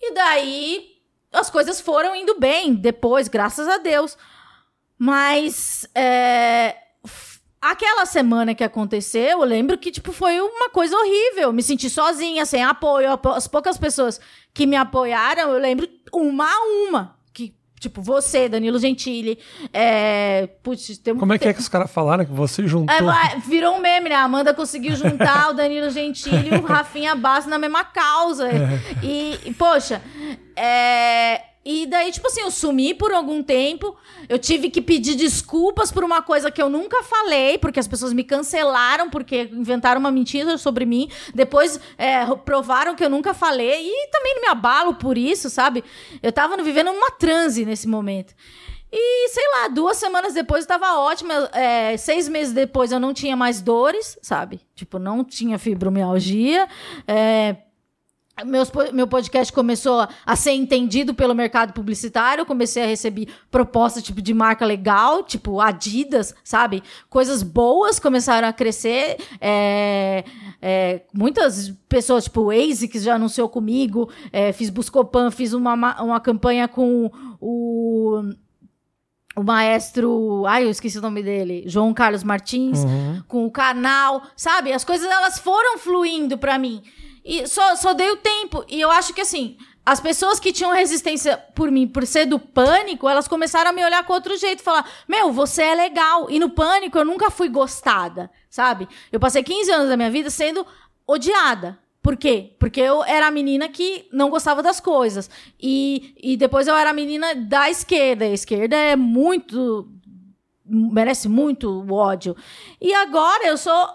[0.00, 0.99] E daí
[1.32, 4.16] as coisas foram indo bem depois, graças a Deus.
[4.98, 6.76] Mas é,
[7.60, 11.52] aquela semana que aconteceu, eu lembro que tipo foi uma coisa horrível.
[11.52, 13.18] Me senti sozinha, sem apoio.
[13.34, 14.20] As poucas pessoas
[14.52, 17.20] que me apoiaram, eu lembro uma a uma.
[17.80, 19.38] Tipo, você, Danilo Gentili.
[19.72, 20.50] É...
[20.62, 22.94] Putz, tem Como é que é que os caras falaram que você juntou?
[22.94, 24.16] É, virou um meme, né?
[24.16, 28.50] A Amanda conseguiu juntar o Danilo Gentili e o Rafinha Basso na mesma causa.
[28.50, 28.78] É.
[29.02, 30.02] E, e, poxa,
[30.60, 31.44] é...
[31.62, 33.94] E daí, tipo assim, eu sumi por algum tempo.
[34.28, 38.14] Eu tive que pedir desculpas por uma coisa que eu nunca falei, porque as pessoas
[38.14, 41.10] me cancelaram, porque inventaram uma mentira sobre mim.
[41.34, 43.86] Depois é, provaram que eu nunca falei.
[43.86, 45.84] E também me abalo por isso, sabe?
[46.22, 48.34] Eu tava vivendo uma transe nesse momento.
[48.92, 51.34] E, sei lá, duas semanas depois eu tava ótima.
[51.52, 54.60] É, seis meses depois eu não tinha mais dores, sabe?
[54.74, 56.66] Tipo, não tinha fibromialgia.
[57.06, 57.56] É,
[58.44, 64.20] meus, meu podcast começou a ser entendido pelo mercado publicitário, comecei a receber propostas tipo
[64.20, 66.82] de marca legal, tipo Adidas, sabe?
[67.08, 69.16] Coisas boas começaram a crescer.
[69.40, 70.24] É,
[70.60, 76.68] é, muitas pessoas, tipo ASICS já anunciou comigo, é, fiz Buscopan, fiz uma, uma campanha
[76.68, 77.10] com
[77.40, 78.22] o
[79.36, 83.22] o maestro, ai, eu esqueci o nome dele, João Carlos Martins, uhum.
[83.28, 84.72] com o canal, sabe?
[84.72, 86.82] As coisas elas foram fluindo para mim.
[87.24, 88.64] E só, só dei o tempo.
[88.68, 92.38] E eu acho que assim, as pessoas que tinham resistência por mim, por ser do
[92.38, 96.30] pânico, elas começaram a me olhar com outro jeito, falar: "Meu, você é legal".
[96.30, 98.88] E no pânico eu nunca fui gostada, sabe?
[99.10, 100.66] Eu passei 15 anos da minha vida sendo
[101.06, 101.78] odiada.
[102.02, 102.56] Por quê?
[102.58, 105.28] Porque eu era a menina que não gostava das coisas.
[105.60, 108.24] E, e depois eu era a menina da esquerda.
[108.24, 109.86] A esquerda é muito.
[110.64, 112.34] merece muito ódio.
[112.80, 113.88] E agora eu sou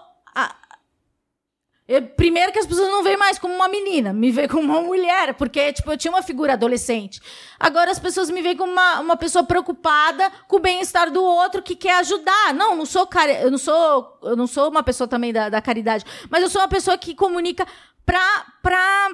[1.88, 4.80] eu, primeiro que as pessoas não veem mais como uma menina, me veem como uma
[4.80, 7.20] mulher, porque, tipo, eu tinha uma figura adolescente.
[7.60, 11.62] Agora as pessoas me veem como uma, uma pessoa preocupada com o bem-estar do outro,
[11.62, 12.52] que quer ajudar.
[12.54, 15.62] Não, não sou cari eu não sou, eu não sou uma pessoa também da, da
[15.62, 17.64] caridade, mas eu sou uma pessoa que comunica
[18.04, 19.10] pra, pra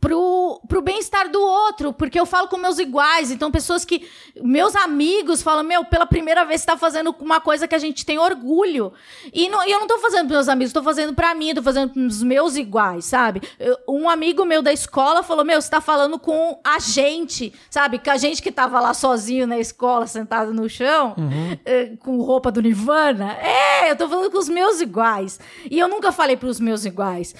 [0.00, 4.08] pro, pro bem-estar do outro, porque eu falo com meus iguais, então pessoas que.
[4.42, 8.06] Meus amigos falam, meu, pela primeira vez você tá fazendo uma coisa que a gente
[8.06, 8.92] tem orgulho.
[9.32, 11.62] E, não, e eu não tô fazendo pros meus amigos, tô fazendo pra mim, tô
[11.62, 13.42] fazendo pros meus iguais, sabe?
[13.58, 17.98] Eu, um amigo meu da escola falou, meu, você tá falando com a gente, sabe?
[17.98, 21.58] Com a gente que tava lá sozinho na escola, sentado no chão, uhum.
[21.64, 23.34] eh, com roupa do Nirvana.
[23.34, 25.38] É, eu tô falando com os meus iguais.
[25.70, 27.34] E eu nunca falei pros meus iguais.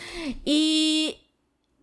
[0.44, 1.16] E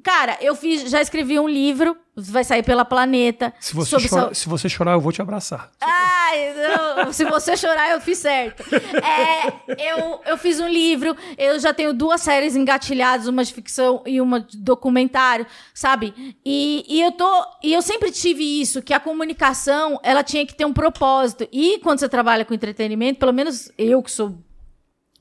[0.07, 3.53] Cara, eu fiz, já escrevi um livro, vai sair pela Planeta.
[3.59, 5.69] Se você, chora, se você chorar, eu vou te abraçar.
[5.81, 8.63] Ai, não, se você chorar, eu fiz certo.
[9.03, 14.01] É, eu, eu fiz um livro, eu já tenho duas séries engatilhadas, uma de ficção
[14.05, 16.13] e uma de documentário, sabe?
[16.45, 17.45] E, e eu tô.
[17.61, 21.45] E eu sempre tive isso, que a comunicação ela tinha que ter um propósito.
[21.51, 24.37] E quando você trabalha com entretenimento, pelo menos eu que sou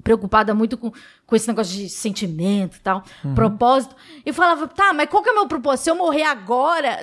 [0.07, 0.93] preocupada muito com,
[1.27, 3.35] com esse negócio de sentimento e tal, uhum.
[3.35, 3.97] propósito.
[4.25, 5.83] E falava, tá, mas qual que é o meu propósito?
[5.83, 7.01] Se eu morrer agora,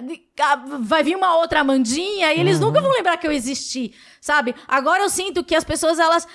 [0.80, 2.68] vai vir uma outra Amandinha e eles uhum.
[2.68, 4.56] nunca vão lembrar que eu existi, sabe?
[4.66, 6.26] Agora eu sinto que as pessoas, elas,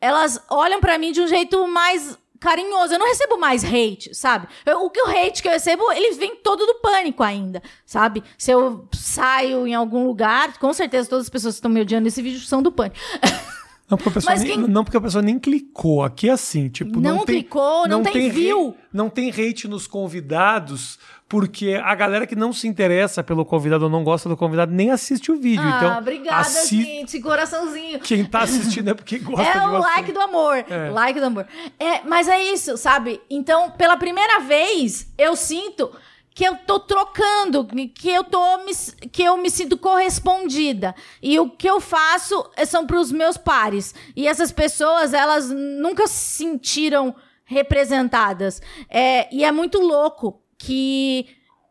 [0.00, 2.94] elas olham para mim de um jeito mais carinhoso.
[2.94, 4.48] Eu não recebo mais hate, sabe?
[4.64, 8.24] Eu, o que o hate que eu recebo, ele vem todo do pânico ainda, sabe?
[8.36, 12.02] Se eu saio em algum lugar, com certeza todas as pessoas que estão me odiando
[12.02, 12.98] nesse vídeo são do pânico.
[13.88, 16.02] Não porque, a pessoa nem, não, porque a pessoa nem clicou.
[16.02, 19.68] Aqui é assim, tipo, não, não clicou, tem, não, não tem, tem não tem hate
[19.68, 24.36] nos convidados, porque a galera que não se interessa pelo convidado ou não gosta do
[24.36, 25.62] convidado nem assiste o vídeo.
[25.64, 26.82] Ah, então, obrigada, assi...
[26.82, 28.00] gente, coraçãozinho.
[28.00, 30.90] Quem tá assistindo é porque gosta é É o like do amor, é.
[30.90, 31.46] like do amor.
[31.78, 33.20] É, mas é isso, sabe?
[33.30, 35.92] Então, pela primeira vez, eu sinto
[36.36, 38.74] que eu tô trocando, que eu tô me,
[39.08, 40.94] que eu me sinto correspondida.
[41.22, 43.94] E o que eu faço são para os meus pares.
[44.14, 48.60] E essas pessoas, elas nunca se sentiram representadas.
[48.90, 51.26] É, e é muito louco que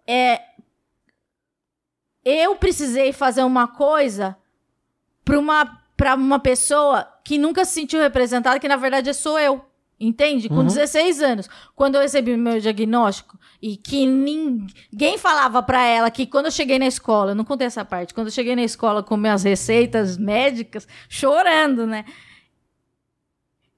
[0.07, 0.41] é,
[2.23, 4.35] eu precisei fazer uma coisa
[5.23, 9.63] para uma, pra uma pessoa que nunca se sentiu representada, que na verdade sou eu.
[9.99, 10.49] Entende?
[10.49, 16.11] Com 16 anos, quando eu recebi o meu diagnóstico e que ninguém falava pra ela
[16.11, 18.63] que quando eu cheguei na escola, eu não contei essa parte, quando eu cheguei na
[18.63, 22.05] escola com minhas receitas médicas, chorando, né?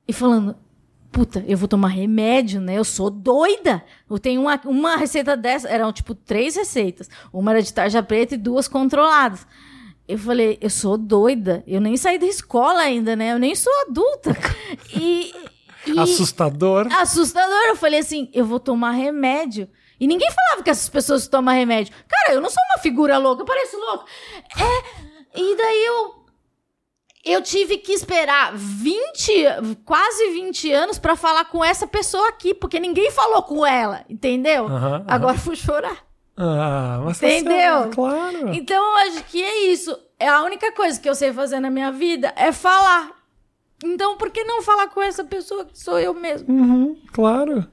[0.07, 0.55] E falando,
[1.11, 2.77] puta, eu vou tomar remédio, né?
[2.77, 3.83] Eu sou doida.
[4.09, 7.09] Eu tenho uma, uma receita dessa, eram tipo três receitas.
[7.33, 9.45] Uma era de tarja preta e duas controladas.
[10.07, 11.63] Eu falei, eu sou doida.
[11.67, 13.33] Eu nem saí da escola ainda, né?
[13.33, 14.35] Eu nem sou adulta.
[14.95, 15.33] E,
[15.97, 16.87] e- Assustador.
[16.93, 17.63] assustador.
[17.67, 19.69] Eu falei assim: eu vou tomar remédio.
[19.99, 21.93] E ninguém falava que essas pessoas tomam remédio.
[22.07, 24.05] Cara, eu não sou uma figura louca, eu pareço louca.
[24.55, 26.17] É, e daí eu.
[27.25, 29.31] Eu tive que esperar 20,
[29.83, 34.65] quase 20 anos pra falar com essa pessoa aqui, porque ninguém falou com ela, entendeu?
[34.65, 35.03] Aham.
[35.07, 35.97] Agora eu fui chorar.
[36.37, 37.51] Ah, mas tá Entendeu?
[37.81, 38.53] certo, claro.
[38.53, 39.97] Então eu acho que é isso.
[40.19, 43.11] É a única coisa que eu sei fazer na minha vida é falar.
[43.83, 46.51] Então por que não falar com essa pessoa que sou eu mesmo?
[46.51, 47.67] Uhum, claro.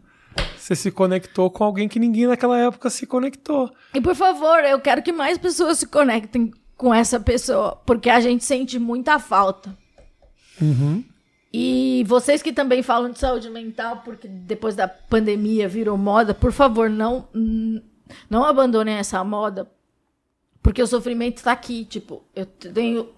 [0.57, 3.71] Você se conectou com alguém que ninguém naquela época se conectou.
[3.95, 8.21] E por favor, eu quero que mais pessoas se conectem com essa pessoa, porque a
[8.21, 9.77] gente sente muita falta.
[11.53, 16.51] E vocês que também falam de saúde mental, porque depois da pandemia virou moda, por
[16.53, 17.29] favor, não
[18.29, 19.71] não abandonem essa moda,
[20.63, 23.11] porque o sofrimento tá aqui, tipo, eu tenho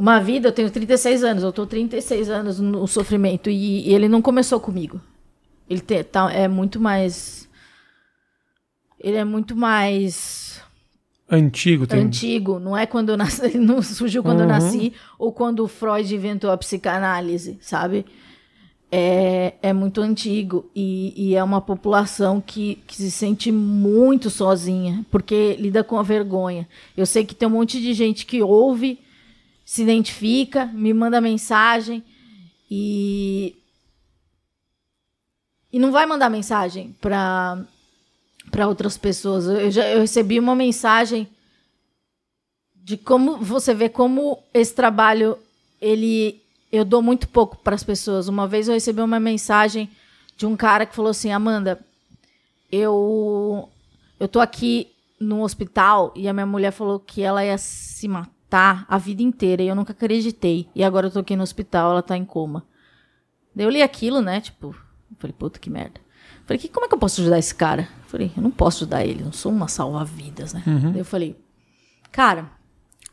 [0.00, 4.08] uma vida, eu tenho 36 anos, eu tô 36 anos no sofrimento e, e ele
[4.08, 5.00] não começou comigo.
[5.68, 7.48] Ele te- tá, é muito mais
[8.98, 10.60] ele é muito mais
[11.32, 12.00] Antigo, tem.
[12.00, 14.52] antigo, não é quando eu nasci, ele não surgiu quando eu Uhum.
[14.52, 18.04] nasci ou quando o Freud inventou a psicanálise, sabe?
[18.92, 25.06] É, é muito antigo e, e é uma população que, que se sente muito sozinha,
[25.10, 26.66] porque lida com a vergonha.
[26.96, 28.98] Eu sei que tem um monte de gente que ouve,
[29.70, 32.02] se identifica, me manda mensagem
[32.68, 33.54] e.
[35.72, 37.64] E não vai mandar mensagem para
[38.50, 39.46] para outras pessoas.
[39.46, 41.28] Eu, já, eu recebi uma mensagem
[42.74, 45.38] de como você vê como esse trabalho
[45.80, 46.42] ele
[46.72, 48.26] eu dou muito pouco para as pessoas.
[48.26, 49.88] Uma vez eu recebi uma mensagem
[50.36, 51.78] de um cara que falou assim: "Amanda,
[52.72, 53.68] eu
[54.18, 54.88] eu tô aqui
[55.20, 59.62] no hospital e a minha mulher falou que ela ia se matar a vida inteira
[59.62, 60.68] e eu nunca acreditei.
[60.74, 62.64] E agora eu tô aqui no hospital, ela tá em coma."
[63.54, 64.40] Daí eu li aquilo, né?
[64.40, 64.74] Tipo,
[65.18, 66.00] falei, puta que merda.
[66.44, 67.88] Falei, que, como é que eu posso ajudar esse cara?
[68.06, 70.62] Falei, eu não posso ajudar ele, não sou uma salva-vidas, né?
[70.90, 71.36] Daí eu falei,
[72.10, 72.50] cara,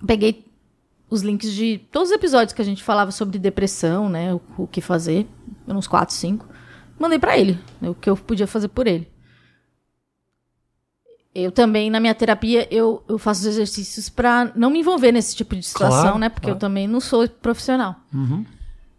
[0.05, 0.45] peguei
[1.09, 4.33] os links de todos os episódios que a gente falava sobre depressão, né?
[4.33, 5.27] O, o que fazer,
[5.67, 6.47] uns quatro, cinco.
[6.99, 9.07] Mandei pra ele, né, o que eu podia fazer por ele.
[11.39, 15.35] Eu também, na minha terapia, eu, eu faço os exercícios pra não me envolver nesse
[15.35, 16.29] tipo de situação, Claro, né?
[16.29, 16.55] Porque claro.
[16.55, 17.95] eu também não sou profissional.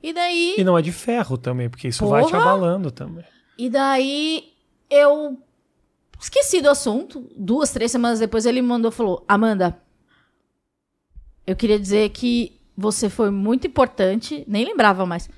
[0.01, 0.55] E daí.
[0.57, 2.43] E não é de ferro também, porque isso vai te Porra!
[2.43, 3.25] abalando também.
[3.59, 4.53] E daí
[4.89, 5.37] eu
[6.21, 7.29] esqueci do assunto.
[7.37, 9.77] Duas, três semanas depois ele me mandou e falou: Amanda,
[11.45, 14.45] eu queria dizer que você foi muito importante.
[14.47, 15.29] Nem lembrava mais.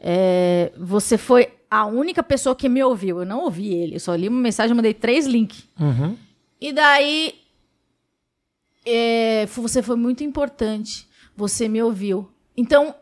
[0.00, 3.20] É, você foi a única pessoa que me ouviu.
[3.20, 3.94] Eu não ouvi ele.
[3.94, 5.64] Eu só li uma mensagem, mandei três links.
[5.78, 6.16] Uhum.
[6.60, 7.34] E daí.
[8.84, 11.08] é, você foi muito importante.
[11.36, 12.28] Você me ouviu.
[12.56, 12.94] Então.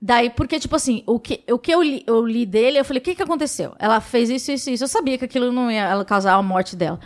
[0.00, 3.00] Daí, porque, tipo assim, o que, o que eu, li, eu li dele, eu falei,
[3.00, 3.74] o que, que aconteceu?
[3.78, 4.84] Ela fez isso, isso, isso.
[4.84, 7.00] Eu sabia que aquilo não ia causar a morte dela.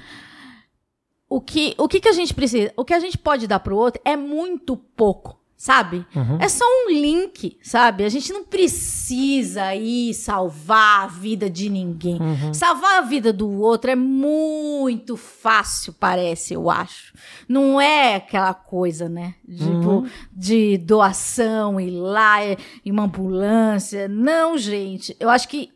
[1.28, 2.72] O que, o que, que a gente precisa?
[2.76, 6.06] O que a gente pode dar pro outro é muito pouco, sabe?
[6.40, 8.02] É só um link, sabe?
[8.02, 12.18] A gente não precisa ir salvar a vida de ninguém.
[12.54, 17.12] Salvar a vida do outro é muito fácil, parece, eu acho.
[17.46, 19.34] Não é aquela coisa, né?
[19.46, 24.08] Tipo, de doação, ir lá é, em uma ambulância.
[24.08, 25.14] Não, gente.
[25.20, 25.70] Eu acho que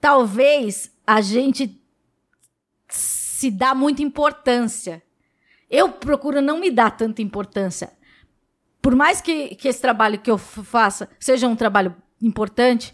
[0.00, 1.78] talvez a gente
[2.88, 5.02] se dá muita importância.
[5.68, 7.92] Eu procuro não me dar tanta importância.
[8.82, 12.92] Por mais que, que esse trabalho que eu faça seja um trabalho importante,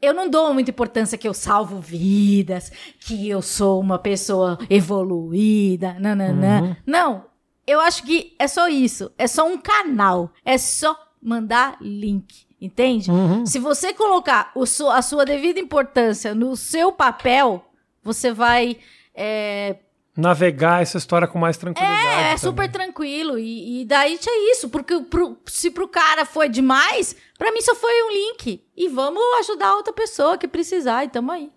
[0.00, 2.70] eu não dou muita importância que eu salvo vidas,
[3.00, 6.76] que eu sou uma pessoa evoluída, nananã.
[6.86, 7.24] Não,
[7.66, 9.10] eu acho que é só isso.
[9.18, 10.30] É só um canal.
[10.44, 12.46] É só mandar link.
[12.60, 13.10] Entende?
[13.44, 17.64] Se você colocar o a sua devida importância no seu papel,
[18.02, 18.78] você vai.
[19.14, 19.76] é,
[20.16, 22.06] Navegar essa história com mais tranquilidade.
[22.06, 22.38] é, é também.
[22.38, 23.38] super tranquilo.
[23.38, 24.68] E, e daí tinha isso.
[24.70, 28.62] Porque pro- se pro cara foi demais, pra mim só foi um link.
[28.76, 31.04] E vamos ajudar outra pessoa que precisar.
[31.04, 31.50] E tamo aí.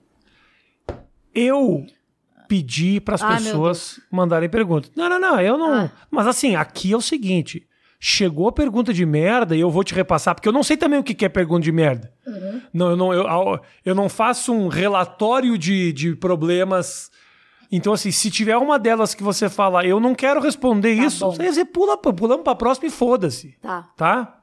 [1.33, 1.85] Eu
[2.47, 4.91] pedi para as meu pessoas mandarem perguntas.
[4.95, 5.73] Não, não, não, eu não.
[5.73, 5.91] Ah.
[6.09, 7.65] Mas assim, aqui é o seguinte:
[7.99, 10.99] chegou a pergunta de merda e eu vou te repassar, porque eu não sei também
[10.99, 12.11] o que é pergunta de merda.
[12.73, 17.09] Não, eu não, eu, eu não faço um relatório de, de problemas.
[17.71, 21.31] Então, assim, se tiver uma delas que você fala, eu não quero responder isso, bom.
[21.35, 23.55] você pula, pulamos pra próxima e foda-se.
[23.61, 23.89] Tá.
[23.95, 24.35] Tá?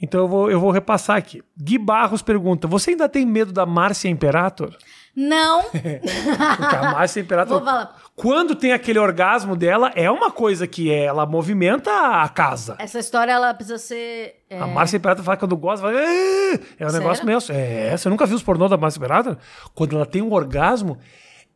[0.00, 1.42] Então eu vou, eu vou repassar aqui.
[1.56, 4.74] Gui Barros pergunta: Você ainda tem medo da Márcia Imperator?
[5.16, 5.62] Não.
[5.70, 7.58] Porque a Márcia Imperator.
[7.58, 7.96] Vou falar.
[8.16, 11.90] Quando tem aquele orgasmo dela, é uma coisa que ela movimenta
[12.22, 12.74] a casa.
[12.78, 14.42] Essa história, ela precisa ser...
[14.50, 16.58] é, A Márcia Imperator fala que quando gosta, fala, "É", é um
[16.90, 16.92] Sério?
[16.98, 17.38] negócio meio.
[17.50, 19.36] É, você nunca viu os pornô da Márcia Imperator?
[19.74, 20.98] Quando ela tem um orgasmo,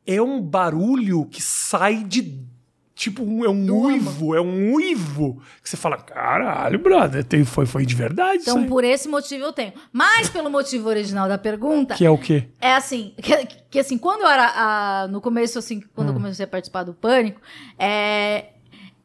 [0.08, 2.46] é um barulho que sai de.
[2.94, 5.40] Tipo, um- é um uivo, é um uivo.
[5.62, 9.52] Que você fala, caralho, brother, tem- foi, foi de verdade Então, por esse motivo eu
[9.52, 9.72] tenho.
[9.92, 12.48] Mas pelo motivo original da pergunta, Que é o quê?
[12.60, 16.16] é assim, que, que assim, quando eu era ah, no começo, assim, quando eu Hum.
[16.16, 17.40] comecei a participar do Pânico,
[17.78, 18.46] é,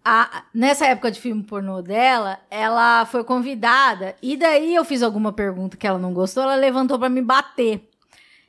[0.04, 5.32] a- nessa época de filme pornô dela, ela foi convidada, e daí eu fiz alguma
[5.32, 7.88] pergunta que ela não gostou, ela levantou pra me bater.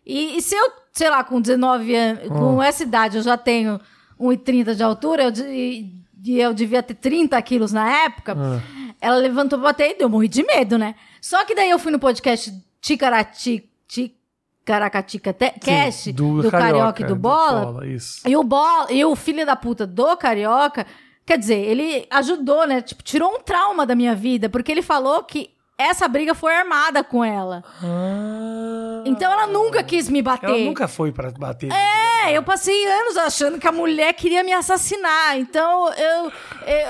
[0.06, 3.80] E, e se eu, sei lá, com 19 anos, com essa idade, eu já tenho
[4.18, 5.90] 1,30 de altura, eu, de-
[6.26, 8.34] e eu devia ter 30 quilos na época,
[9.00, 10.94] ela levantou pra bater e eu morri de medo, né?
[11.20, 17.16] Só que daí eu fui no podcast Ticarati, Ticaracatica Te- Cast, do, Carioca, e do
[17.16, 18.26] Bola, isso.
[18.28, 20.86] e o Bola, e o filho da puta do Carioca,
[21.26, 22.80] quer dizer, ele ajudou, né?
[22.80, 27.02] Tipo, tirou um trauma da minha vida, porque ele falou que essa briga foi armada
[27.02, 27.64] com ela.
[29.04, 30.48] Então ela nunca quis me bater.
[30.48, 31.70] Ela nunca foi pra bater.
[31.72, 35.36] É, eu passei anos achando que a mulher queria me assassinar.
[35.38, 36.32] Então eu,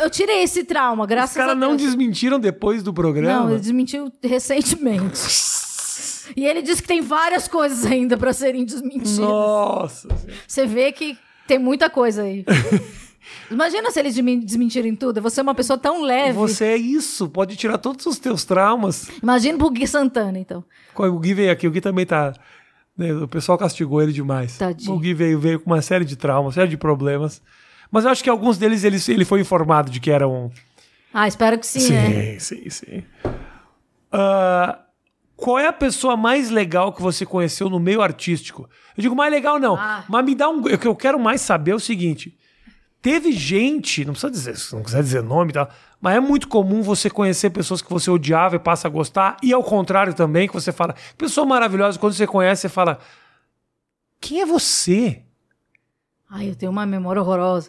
[0.02, 1.70] eu, tirei esse trauma, Os graças a caras Deus.
[1.70, 3.44] não desmentiram depois do programa.
[3.44, 5.18] Não, ele desmentiu recentemente.
[6.36, 9.18] e ele disse que tem várias coisas ainda pra serem desmentidas.
[9.18, 10.08] Nossa.
[10.46, 12.44] Você vê que tem muita coisa aí.
[13.50, 15.20] Imagina se eles desmen- desmentirem tudo.
[15.22, 16.32] Você é uma pessoa tão leve.
[16.32, 19.08] Você é isso, pode tirar todos os teus traumas.
[19.22, 20.64] Imagina pro Gui Santana, então.
[20.96, 22.32] O Gui veio aqui, o Gui também tá.
[22.96, 24.56] né, O pessoal castigou ele demais.
[24.58, 24.92] Tadinho.
[24.94, 27.42] O Gui veio, veio com uma série de traumas, uma série de problemas.
[27.90, 30.50] Mas eu acho que alguns deles ele, ele foi informado de que eram.
[31.12, 32.38] Ah, espero que sim, né?
[32.40, 33.04] sim, sim.
[34.12, 34.80] Ah,
[35.36, 38.68] qual é a pessoa mais legal que você conheceu no meio artístico?
[38.96, 40.04] Eu digo mais legal não, Ah.
[40.08, 40.60] mas me dá um.
[40.60, 42.36] O que eu quero mais saber é o seguinte:
[43.04, 45.68] teve gente, não precisa dizer, se não quiser dizer nome e tal,
[46.00, 49.52] mas é muito comum você conhecer pessoas que você odiava e passa a gostar, e
[49.52, 52.98] ao contrário também, que você fala, pessoa maravilhosa, quando você conhece, você fala,
[54.18, 55.22] quem é você?
[56.30, 57.68] Ai, eu tenho uma memória horrorosa.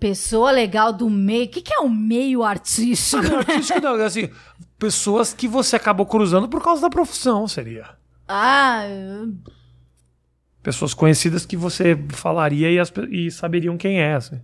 [0.00, 1.44] Pessoa legal do meio.
[1.44, 3.22] O que, que é o meio artístico?
[3.22, 4.30] Não, artístico não, assim,
[4.78, 7.90] pessoas que você acabou cruzando por causa da profissão, seria.
[8.26, 9.34] ah, eu-
[10.62, 14.14] Pessoas conhecidas que você falaria e, as e saberiam quem é.
[14.14, 14.40] Assim.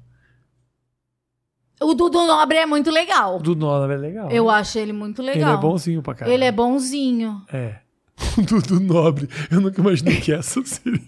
[1.80, 3.36] o Dudu Nobre é muito legal.
[3.36, 4.30] O do Nolan é legal.
[4.30, 5.54] Eu acho ele muito Ele legal.
[5.54, 6.34] é bonzinho pra caralho.
[6.34, 7.42] Ele é bonzinho.
[7.52, 7.76] É.
[8.36, 9.28] O Dudu Nobre.
[9.48, 11.00] Eu nunca imaginei que essa seria.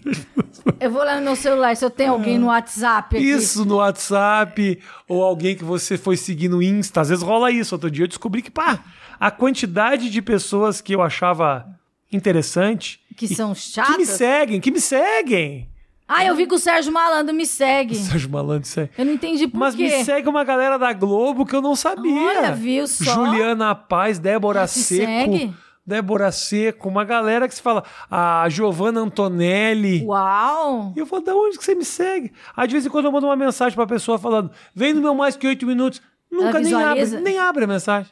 [0.79, 3.25] Eu vou lá no meu celular se eu tenho alguém no WhatsApp aqui.
[3.25, 7.01] Isso no WhatsApp, ou alguém que você foi seguir no Insta.
[7.01, 7.75] Às vezes rola isso.
[7.75, 8.79] Outro dia eu descobri que, pá,
[9.19, 11.67] a quantidade de pessoas que eu achava
[12.11, 13.00] interessante.
[13.15, 13.97] Que são Que chatas.
[13.97, 15.69] me seguem, que me seguem.
[16.07, 17.95] Ah, eu vi que o Sérgio Malandro me segue.
[17.95, 18.91] Sérgio Malandro segue.
[18.97, 19.83] Eu não entendi por Mas quê.
[19.83, 22.11] me segue uma galera da Globo que eu não sabia.
[22.39, 23.13] Olha, viu só?
[23.13, 25.05] Juliana Paz, Débora Seco.
[25.05, 25.53] segue?
[25.85, 27.83] Débora Seco, uma galera que se fala.
[28.09, 30.03] A Giovanna Antonelli.
[30.05, 30.93] Uau!
[30.95, 32.31] E eu falo, da onde que você me segue?
[32.55, 35.15] Aí de vez em quando eu mando uma mensagem pra pessoa falando, vem no meu
[35.15, 36.01] mais que oito minutos.
[36.29, 38.11] Nunca nem abre, nem abre a mensagem.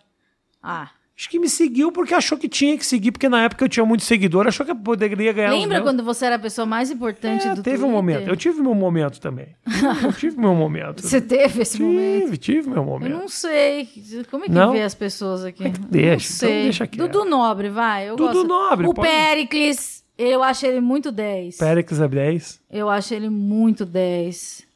[0.64, 0.90] Ah.
[1.20, 3.86] Acho que me seguiu porque achou que tinha que seguir, porque na época eu tinha
[3.86, 7.46] muito seguidor, achou que eu poderia ganhar Lembra quando você era a pessoa mais importante
[7.46, 7.92] É, do teve um Twitter?
[7.96, 8.28] momento.
[8.30, 9.48] Eu tive meu momento também.
[10.02, 11.02] eu tive meu momento.
[11.06, 12.24] Você teve esse momento?
[12.24, 13.12] Tive, tive meu Eu momento.
[13.12, 13.90] não sei.
[14.32, 14.72] Como é que Não?
[14.72, 15.64] vê as pessoas aqui?
[15.64, 15.76] deixa,
[16.08, 16.64] não então sei.
[16.64, 17.08] deixa quieto.
[17.12, 18.08] Dudu Nobre, vai.
[18.10, 18.48] Eu Dudu gosto.
[18.48, 21.58] Nobre, O pode- Pericles, eu acho ele muito 10.
[21.58, 22.62] Périx é 10.
[22.72, 24.69] Eu acho ele muito 10.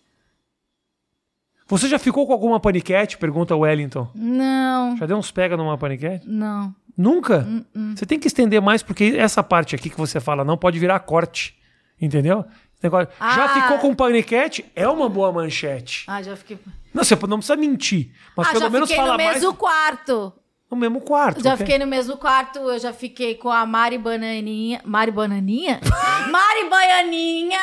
[1.78, 3.18] Você já ficou com alguma paniquete?
[3.18, 4.08] Pergunta o Wellington.
[4.16, 6.28] Não, Já deu uns pega numa paniquete?
[6.28, 6.74] não.
[6.96, 7.40] Nunca?
[7.76, 10.78] Hum, Você tem que estender mais, porque essa parte aqui que você fala não pode
[10.78, 11.58] virar corte.
[12.00, 12.46] Entendeu?
[12.84, 13.50] Negócio, Já Ah.
[13.50, 14.64] ficou com paniquete?
[14.76, 16.04] É uma boa manchete.
[16.08, 16.60] Ah, já fiquei.
[16.94, 18.12] Não, você não precisa mentir.
[18.38, 20.34] Mas ah, pelo já menos fiquei fala no mais mesmo quarto.
[20.70, 21.42] no mesmo quarto.
[21.44, 21.66] Já ok?
[21.66, 24.80] fiquei no mesmo quarto, eu já fiquei com a Mari Bananinha.
[24.86, 25.80] Mari Bananinha?
[26.30, 27.60] Mari Baianinha!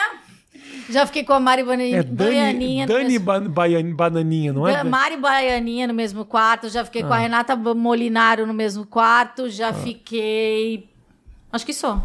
[0.90, 1.98] Já fiquei com a Mari Bananinha.
[1.98, 4.82] É Dani, Dani mesmo- Ba- Baian- Bananinha, não é?
[4.84, 7.06] Mari Baianinha no mesmo quarto, já fiquei Ah.
[7.06, 10.88] com a Renata Molinaro no mesmo quarto, já fiquei.
[11.52, 12.02] Acho que só.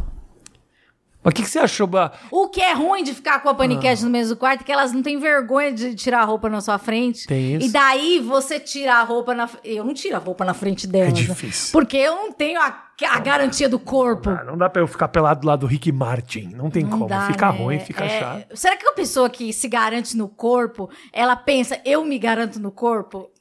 [1.25, 1.87] Mas o que, que você achou?
[1.87, 4.71] ba- O que é ruim de ficar com a paniquete no mesmo quarto é que
[4.71, 7.25] elas não têm vergonha de tirar a roupa na sua frente.
[7.25, 7.65] Tem isso.
[7.67, 9.49] E daí você tira a roupa na.
[9.63, 11.13] Eu não tiro a roupa na frente delas.
[11.13, 11.21] né?
[11.25, 11.71] difícil.
[11.71, 14.29] Porque eu não tenho a, a garantia do corpo.
[14.29, 16.51] Ah, não dá pra eu ficar pelado do lado do Rick Martin.
[16.55, 17.07] Não tem Não como.
[17.07, 17.57] dá, fica né?
[17.57, 18.45] ruim, fica É, chato.
[18.55, 22.71] Será que a pessoa que se garante no corpo, ela pensa, eu me garanto no
[22.71, 23.31] corpo?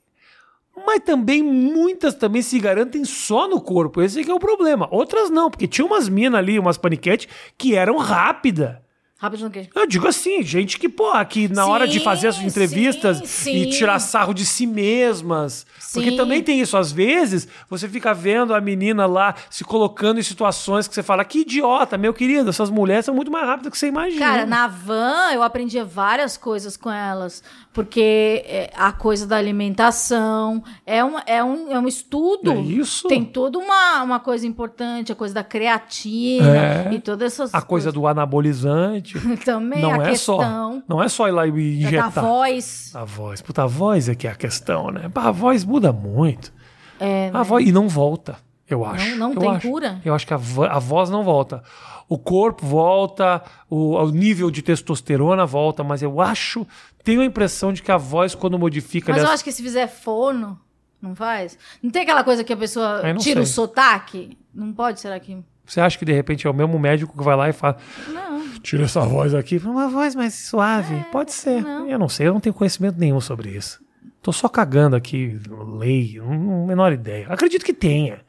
[0.86, 4.02] Mas também, muitas também se garantem só no corpo.
[4.02, 4.88] Esse que é o problema.
[4.90, 8.76] Outras não, porque tinha umas minas ali, umas paniquete, que eram rápidas.
[9.16, 9.70] Rápido no quê?
[9.74, 13.26] Eu digo assim, gente que, pô, que na Sim, hora de fazer as entrevistas sim,
[13.26, 13.56] sim.
[13.62, 15.64] e tirar sarro de si mesmas.
[15.94, 16.76] Porque também tem isso.
[16.76, 21.24] Às vezes, você fica vendo a menina lá se colocando em situações que você fala,
[21.24, 24.26] que idiota, meu querido, essas mulheres são muito mais rápidas do que você imagina.
[24.26, 27.42] Cara, na van eu aprendia várias coisas com elas.
[27.74, 32.52] Porque é, a coisa da alimentação é, uma, é, um, é um estudo.
[32.52, 33.08] É isso.
[33.08, 36.92] Tem toda uma, uma coisa importante, a coisa da creatina É.
[36.94, 39.18] e todas essas A coisa do anabolizante.
[39.44, 40.82] Também não é questão só.
[40.88, 42.10] Não é só ir lá e da injetar.
[42.24, 42.92] voz.
[42.94, 43.42] A voz.
[43.42, 45.10] Puta, a voz é que é a questão, né?
[45.14, 46.52] A voz muda muito.
[47.00, 48.36] É, A voz, e não volta,
[48.70, 49.16] eu acho.
[49.16, 49.68] não Eu tem acho.
[49.68, 50.00] cura?
[50.04, 51.60] Eu acho que a, vo- a voz não volta.
[52.09, 56.66] O corpo volta, o, o nível de testosterona volta, mas eu acho,
[57.02, 59.11] tenho a impressão de que a voz, quando modifica.
[59.11, 60.59] Mas eu aliás, acho que se fizer fono,
[61.00, 61.59] não faz?
[61.82, 63.55] Não tem aquela coisa que a pessoa Eu tira o sei.
[63.55, 64.36] sotaque?
[64.55, 65.38] Não pode, será que.
[65.66, 67.78] Você acha que de repente é o mesmo médico que vai lá e fala:
[68.09, 68.48] Não.
[68.61, 71.05] tira essa voz aqui, uma voz mais suave?
[71.11, 71.59] Pode ser.
[71.59, 71.88] É, não.
[71.88, 73.82] Eu não sei, eu não tenho conhecimento nenhum sobre isso.
[74.20, 75.38] Tô só cagando aqui,
[75.78, 77.26] lei, não não- menor ideia.
[77.30, 78.20] Acredito que tenha.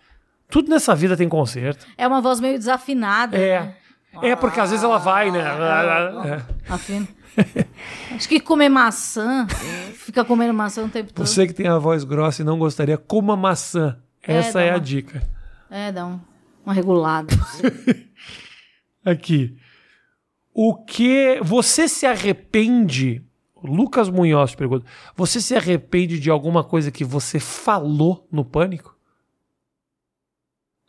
[0.56, 1.86] Tudo nessa vida tem conserto.
[1.98, 3.38] É uma voz meio desafinada.
[3.38, 3.60] É.
[3.60, 3.76] né?
[4.22, 5.42] É, porque às vezes ela vai, né?
[5.42, 6.72] É.
[6.74, 7.06] Afina.
[8.16, 9.46] Acho que comer maçã,
[9.96, 11.28] fica comendo maçã o tempo todo.
[11.28, 14.00] Você que tem a voz grossa e não gostaria, coma maçã.
[14.26, 15.22] É, Essa é a uma- dica.
[15.70, 16.22] É, dá um,
[16.66, 17.36] uma regulada.
[19.04, 19.58] Aqui.
[20.54, 21.38] O que.
[21.44, 23.22] Você se arrepende.
[23.62, 24.86] Lucas Munhoz pergunta.
[25.18, 28.95] Você se arrepende de alguma coisa que você falou no pânico?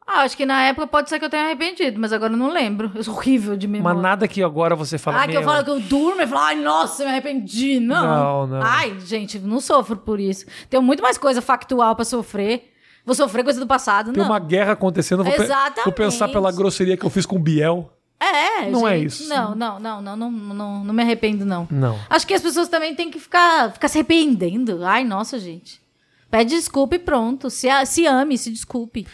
[0.09, 2.49] Ah, acho que na época pode ser que eu tenha arrependido, mas agora eu não
[2.49, 2.93] lembro.
[2.95, 3.95] Eu sou horrível de memória.
[3.95, 5.21] Mas nada que agora você fala.
[5.23, 7.81] Ah, que eu "Meu, falo que eu durmo e falo, ai, nossa, eu me arrependi.
[7.81, 8.47] Não, Não.
[8.47, 8.63] não.
[8.63, 10.47] Ai, gente, não sofro por isso.
[10.71, 12.73] Tenho muito mais coisa factual pra sofrer.
[13.05, 14.31] Vou sofrer coisa do passado, Tem não.
[14.31, 15.85] uma guerra acontecendo, vou, pe- Exatamente.
[15.85, 17.91] vou pensar pela grosseria que eu fiz com o Biel.
[18.19, 19.29] É, Não é gente, isso.
[19.29, 21.69] Não, não, não, não, não, não, não me arrependo, não.
[21.71, 21.99] Não.
[22.09, 24.85] Acho que as pessoas também têm que ficar, ficar se arrependendo.
[24.85, 25.81] Ai, nossa, gente.
[26.31, 27.49] Pede desculpa e pronto.
[27.51, 29.07] Se, se ame, se desculpe.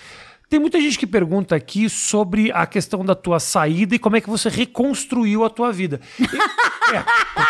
[0.52, 4.20] Tem muita gente que pergunta aqui sobre a questão da tua saída e como é
[4.20, 5.98] que você reconstruiu a tua vida.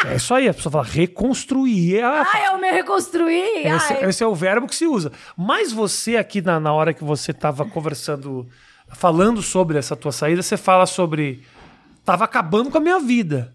[0.07, 1.97] É, é isso aí, a pessoa fala reconstruir.
[1.97, 3.65] É a- Ai, eu me reconstruí.
[3.67, 5.11] esse, esse é o verbo que se usa.
[5.37, 8.47] Mas você aqui na, na hora que você estava conversando,
[8.93, 11.43] falando sobre essa tua saída, você fala sobre
[12.05, 13.53] tava acabando com a minha vida.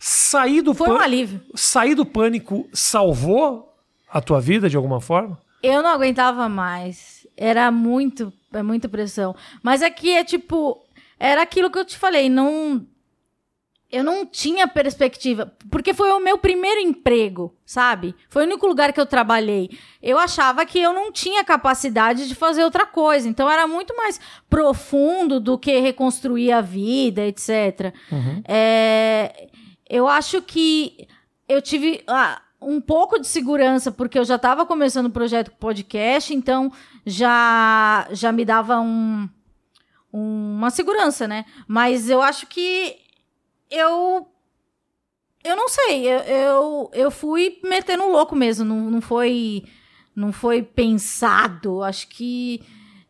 [0.00, 1.40] Sair do Foi um alívio.
[1.54, 3.72] Sair do pânico salvou
[4.10, 5.38] a tua vida de alguma forma?
[5.62, 7.24] Eu não aguentava mais.
[7.36, 9.34] Era muito, é muita pressão.
[9.62, 10.84] Mas aqui é tipo,
[11.18, 12.86] era aquilo que eu te falei, não
[13.94, 18.12] eu não tinha perspectiva, porque foi o meu primeiro emprego, sabe?
[18.28, 19.70] Foi o único lugar que eu trabalhei.
[20.02, 24.20] Eu achava que eu não tinha capacidade de fazer outra coisa, então era muito mais
[24.50, 27.94] profundo do que reconstruir a vida, etc.
[28.48, 29.48] É,
[29.88, 31.06] eu acho que
[31.48, 36.34] eu tive ah, um pouco de segurança, porque eu já estava começando o projeto podcast,
[36.34, 36.72] então
[37.06, 39.28] já, já me dava um,
[40.12, 41.44] um- uma segurança, né?
[41.68, 42.96] Mas eu acho que
[43.70, 44.26] eu.
[45.42, 49.64] Eu não sei, eu, eu, eu fui metendo louco mesmo, não, não foi.
[50.16, 51.82] Não foi pensado.
[51.82, 52.62] Acho que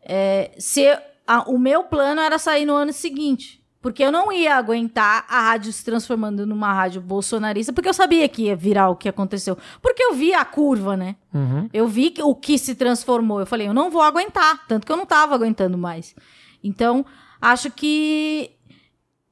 [0.03, 0.85] é, se
[1.27, 3.63] a- o meu plano era sair no ano seguinte.
[3.85, 8.27] Porque eu não ia aguentar a rádio se transformando numa rádio bolsonarista, porque eu sabia
[8.27, 9.55] que ia virar o que aconteceu.
[9.79, 11.15] Porque eu vi a curva, né?
[11.31, 11.69] Uhum.
[11.71, 13.39] Eu vi que- o que se transformou.
[13.39, 14.65] Eu falei, eu não vou aguentar.
[14.67, 16.15] Tanto que eu não tava aguentando mais.
[16.63, 17.05] Então,
[17.39, 18.49] acho que.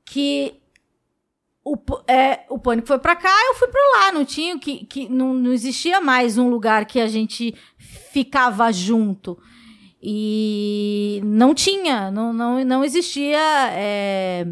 [0.05, 0.53] Que.
[1.65, 1.75] O,
[2.07, 4.11] é, o pânico foi pra cá, eu fui pra lá.
[4.11, 4.85] Não tinha que.
[4.85, 9.35] que não, não existia mais um lugar que a gente ficava junto.
[10.05, 13.39] E não tinha, não, não, não existia
[13.71, 14.45] é,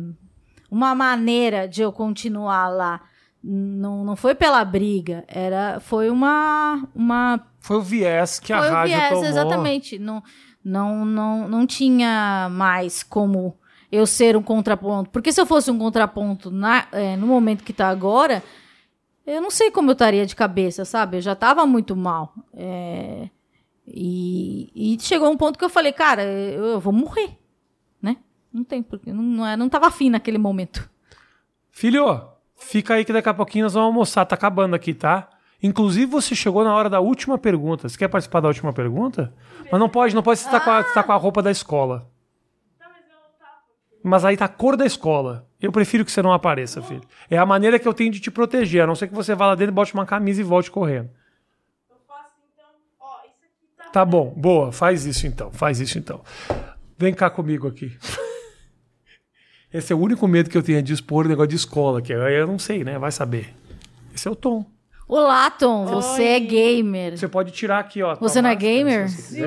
[0.69, 3.01] uma maneira de eu continuar lá.
[3.43, 8.69] Não, não foi pela briga, era, foi uma, uma Foi o viés que a foi
[8.69, 9.25] o rádio viés, tomou.
[9.25, 9.99] exatamente.
[9.99, 10.23] Não,
[10.63, 13.57] não, não, não tinha mais como
[13.91, 15.09] eu ser um contraponto.
[15.09, 18.41] Porque se eu fosse um contraponto na, é, no momento que tá agora,
[19.27, 21.17] eu não sei como eu estaria de cabeça, sabe?
[21.17, 22.33] Eu já tava muito mal.
[22.53, 23.27] É,
[23.87, 27.37] e, e chegou um ponto que eu falei, cara, eu, vou morrer,
[28.01, 28.17] né?
[28.53, 29.11] Não tem porque.
[29.11, 30.89] Não, não, é, não tava afim naquele momento.
[31.69, 32.21] Filho,
[32.55, 34.25] fica aí que daqui a pouquinho nós vamos almoçar.
[34.25, 35.29] Tá acabando aqui, tá?
[35.63, 37.87] Inclusive, você chegou na hora da última pergunta.
[37.87, 39.33] Você quer participar da última pergunta?
[39.71, 42.09] Mas não pode, não pode você tá com, a, tá com a roupa da escola.
[44.03, 45.47] Mas aí tá a cor da escola.
[45.61, 47.03] Eu prefiro que você não apareça, filho.
[47.29, 49.47] É a maneira que eu tenho de te proteger, a não ser que você vá
[49.47, 51.09] lá dentro, bote uma camisa e volte correndo.
[53.91, 56.21] Tá bom, boa, faz isso então, faz isso então.
[56.97, 57.91] Vem cá comigo aqui.
[59.73, 62.11] Esse é o único medo que eu tenho de expor o negócio de escola, que
[62.11, 62.99] eu não sei, né?
[62.99, 63.53] Vai saber.
[64.13, 64.65] Esse é o Tom.
[65.07, 67.17] Olá, Tom, você é gamer.
[67.17, 68.15] Você pode tirar aqui, ó.
[68.15, 69.09] Você não é gamer?
[69.09, 69.41] se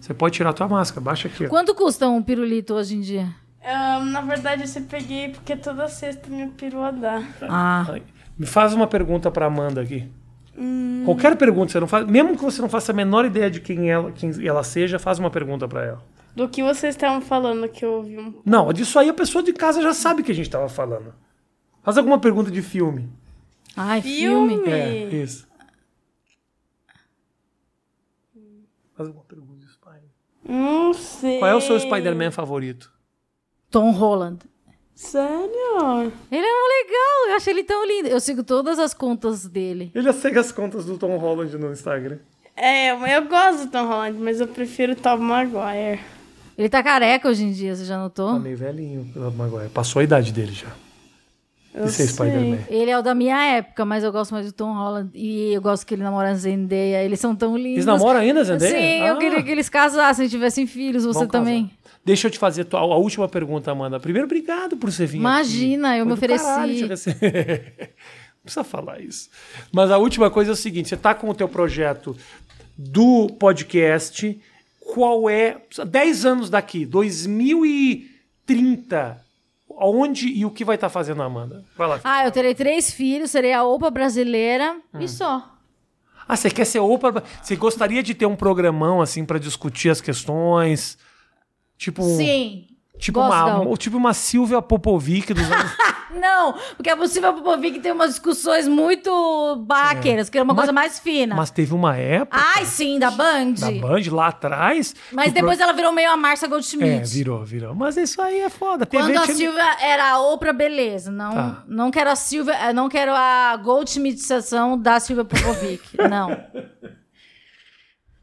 [0.00, 1.48] você pode tirar a tua máscara, baixa aqui, ó.
[1.48, 3.34] Quanto custa um pirulito hoje em dia?
[3.64, 7.22] Ahn, na verdade, eu sempre peguei porque toda sexta minha perua dá.
[7.42, 7.96] Ah,
[8.38, 10.08] Me faz uma pergunta pra Amanda aqui.
[11.04, 13.90] Qualquer pergunta, você não faz, mesmo que você não faça a menor ideia de quem
[13.90, 16.02] ela, quem ela seja, faz uma pergunta pra ela.
[16.34, 18.40] Do que vocês estavam falando que eu ouvi um.
[18.44, 21.14] Não, disso aí a pessoa de casa já sabe o que a gente tava falando.
[21.82, 23.08] Faz alguma pergunta de filme.
[23.76, 24.54] ai, filme.
[24.56, 24.70] Filme?
[24.70, 25.46] É, isso.
[28.96, 30.08] Faz alguma pergunta de Spider.
[30.48, 31.38] Não sei.
[31.38, 32.92] Qual é o seu Spider-Man favorito?
[33.70, 34.38] Tom Holland.
[34.94, 36.12] Sério?
[36.30, 38.08] Ele é um legal, eu acho ele tão lindo.
[38.08, 39.90] Eu sigo todas as contas dele.
[39.94, 42.18] Ele já segue as contas do Tom Holland no Instagram.
[42.56, 46.00] É, eu gosto do Tom Holland, mas eu prefiro o Tom Maguire.
[46.56, 48.38] Ele tá careca hoje em dia, você já Tá notou?
[48.38, 49.68] meio velhinho, pelo Maguire.
[49.70, 50.68] Passou a idade dele já.
[51.74, 52.14] Eu E ser sei.
[52.14, 52.58] Spider-Man.
[52.68, 55.10] Ele é o da minha época, mas eu gosto mais do Tom Holland.
[55.12, 57.02] E eu gosto que ele namora a Zendaya.
[57.02, 57.72] Eles são tão lindos.
[57.72, 58.70] Eles namoram ainda, Zendaya?
[58.70, 59.18] Sim, eu Ah.
[59.18, 61.44] queria que eles casassem, tivessem filhos, você casar.
[62.04, 63.98] Deixa eu te fazer a, a última pergunta, Amanda.
[63.98, 66.00] Primeiro, obrigado por você vir Imagina, aqui.
[66.00, 66.44] eu me Foi do ofereci.
[66.44, 66.88] caralho.
[66.88, 66.96] Não
[68.44, 69.30] precisa falar isso.
[69.72, 72.14] Mas a última coisa é o seguinte: você tá com o teu projeto
[72.76, 74.38] do podcast.
[74.92, 75.56] Qual é.
[75.86, 79.24] 10 anos daqui, 2030.
[79.76, 81.64] Onde e o que vai estar fazendo a Amanda?
[81.76, 82.00] Vai lá.
[82.04, 85.00] Ah, eu terei três filhos, serei a opa brasileira Hum.
[85.00, 85.50] e só.
[86.28, 87.22] Ah, você quer ser opa?
[87.42, 90.96] Você gostaria de ter um programão assim pra discutir as questões?
[91.76, 92.66] Tipo, Sim.
[92.98, 93.76] tipo uma, Opa.
[93.76, 95.72] tipo uma Silvia Popovic dos anos
[96.14, 100.72] Não, porque é possível Popovic ter umas discussões muito baqueiras, que é uma Mas- coisa
[100.72, 101.34] mais fina.
[101.34, 103.54] Mas teve uma época Ai, sim, da Band.
[103.54, 104.94] da Band lá atrás.
[105.10, 106.88] Mas depois pro- ela virou meio a Márcia Goldschmidt.
[106.88, 107.74] É, virou, virou.
[107.74, 108.86] Mas isso aí é foda.
[108.86, 111.10] TV Quando a tinha- Silvia era a Oprah, beleza.
[111.10, 111.64] Não, Tá.
[111.66, 115.82] não quero a Silvia, eh, não quero a Goldschmidtização da Silvia Popovic.
[116.08, 116.30] não.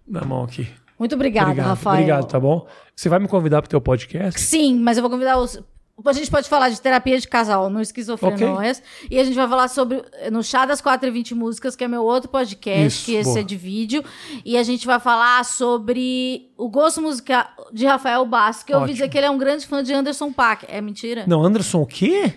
[0.08, 0.68] Na mão aqui.
[1.02, 1.96] Muito obrigada, obrigado, Rafael.
[1.96, 2.68] obrigado, tá bom?
[2.96, 4.40] Você vai me convidar pro teu podcast?
[4.40, 5.60] Sim, mas eu vou convidar os.
[6.06, 8.84] A gente pode falar de terapia de casal no Esquizofrenóias.
[9.10, 10.04] E a gente vai falar sobre.
[10.32, 13.32] No Chá das 4 e 20 Músicas, que é meu outro podcast, Isso, que esse
[13.32, 13.40] boa.
[13.40, 14.04] é de vídeo.
[14.46, 18.94] E a gente vai falar sobre o gosto musical de Rafael Bastos, que eu ouvi
[18.94, 20.68] dizer que ele é um grande fã de Anderson Paak.
[20.70, 21.24] É mentira?
[21.28, 22.32] Não, Anderson o quê?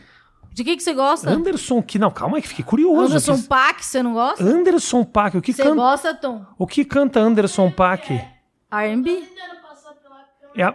[0.55, 1.29] De que, que você gosta?
[1.29, 1.99] Anderson o quê?
[1.99, 3.09] Não, calma aí, que fiquei curioso.
[3.13, 3.43] Anderson aqui.
[3.43, 4.43] Paak, você não gosta?
[4.43, 5.75] Anderson Paak, o que Você canta?
[5.75, 6.47] gosta, Tom?
[6.59, 8.33] O que canta Anderson Paak?
[8.83, 9.23] R&B?
[10.57, 10.75] É a-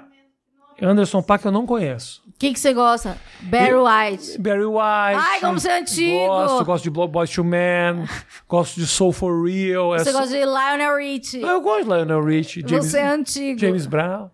[0.81, 2.21] Anderson Paak eu não conheço.
[2.27, 3.17] O que, que você gosta?
[3.41, 4.37] Barry White.
[4.39, 4.79] Barry White.
[5.19, 6.27] Ai, como você é antigo.
[6.27, 8.05] Gosto, gosto de Blow Boys to Man.
[8.47, 9.89] gosto de Soul for Real.
[9.97, 11.41] Você é gosta de Lionel Richie.
[11.41, 12.63] Eu gosto de Lionel Richie.
[12.65, 13.59] James, Você é antigo.
[13.59, 14.29] James Brown.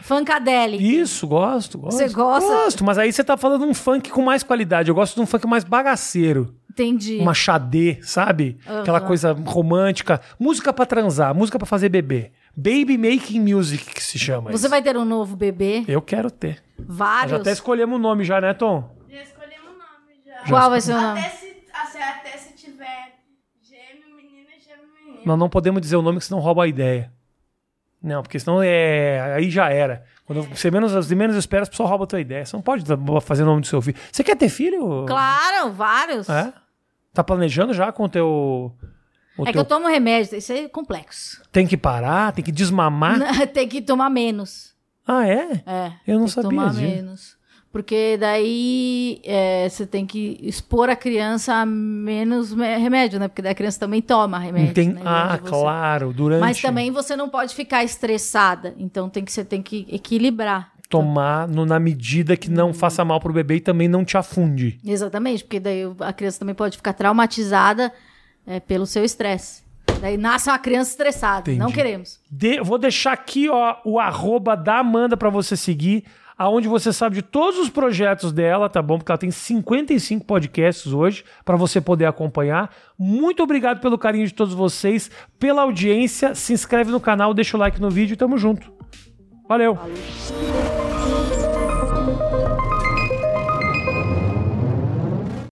[0.00, 0.82] Funkadelic.
[0.82, 1.96] Isso, gosto, gosto.
[1.98, 2.48] Você gosta?
[2.48, 4.88] Gosto, mas aí você tá falando de um funk com mais qualidade.
[4.88, 6.56] Eu gosto de um funk mais bagaceiro.
[6.70, 7.18] Entendi.
[7.18, 8.58] Uma xadê, sabe?
[8.66, 10.20] Aquela coisa romântica.
[10.40, 12.32] Música pra transar, música pra fazer bebê.
[12.54, 14.68] Baby making music que se chama Você isso.
[14.68, 15.84] vai ter um novo bebê?
[15.88, 16.62] Eu quero ter.
[16.78, 17.30] Nós Vários?
[17.30, 18.94] já até escolhemos o nome já, né, Tom?
[19.08, 20.44] Já escolhemos o nome já.
[20.48, 21.20] Qual vai ser o nome?
[21.20, 23.12] Até se, assim, até se tiver
[23.62, 25.22] gêmeo, menino e gêmeo, menino.
[25.24, 27.10] Nós não podemos dizer o nome que senão rouba a ideia.
[28.02, 29.34] Não, porque senão é.
[29.36, 30.04] Aí já era.
[30.26, 32.44] Quando você menos, você menos espera, as pessoas roubam a tua ideia.
[32.44, 32.84] Você não pode
[33.22, 33.96] fazer o nome do seu filho.
[34.10, 35.04] Você quer ter filho?
[35.06, 36.28] Claro, vários.
[36.28, 36.52] É?
[37.14, 38.74] Tá planejando já com o teu.
[39.38, 41.42] O É que teu- eu tomo remédio, isso é complexo.
[41.50, 43.18] Tem que parar, tem que desmamar.
[43.52, 44.72] Tem que tomar menos.
[45.06, 45.62] Ah, é?
[45.66, 45.92] É.
[46.06, 46.80] Eu não tem que sabia tomar disso.
[46.82, 47.42] menos.
[47.72, 53.28] Porque daí é, você tem que expor a criança a menos me- remédio, né?
[53.28, 54.70] Porque daí a criança também toma remédio.
[54.70, 54.92] Entendi.
[54.96, 56.12] né, Ah, claro.
[56.12, 56.40] Durante.
[56.42, 58.74] Mas também você não pode ficar estressada.
[58.78, 60.70] Então tem que, você tem que equilibrar.
[60.90, 62.54] Tomar no- na medida que Hum.
[62.54, 64.78] não faça mal pro bebê e também não te afunde.
[64.84, 67.90] Exatamente, porque daí a criança também pode ficar traumatizada
[68.46, 69.62] é, pelo seu estresse.
[70.00, 71.40] Daí nasce uma criança estressada.
[71.42, 71.58] Entendi.
[71.58, 72.18] Não queremos.
[72.30, 76.04] De- vou deixar aqui ó, o arroba da Amanda pra você seguir,
[76.36, 78.98] aonde você sabe de todos os projetos dela, tá bom?
[78.98, 82.70] Porque ela tem 55 podcasts hoje pra você poder acompanhar.
[82.98, 85.08] Muito obrigado pelo carinho de todos vocês,
[85.38, 86.34] pela audiência.
[86.34, 88.72] Se inscreve no canal, deixa o like no vídeo e tamo junto.
[89.48, 89.78] Valeu.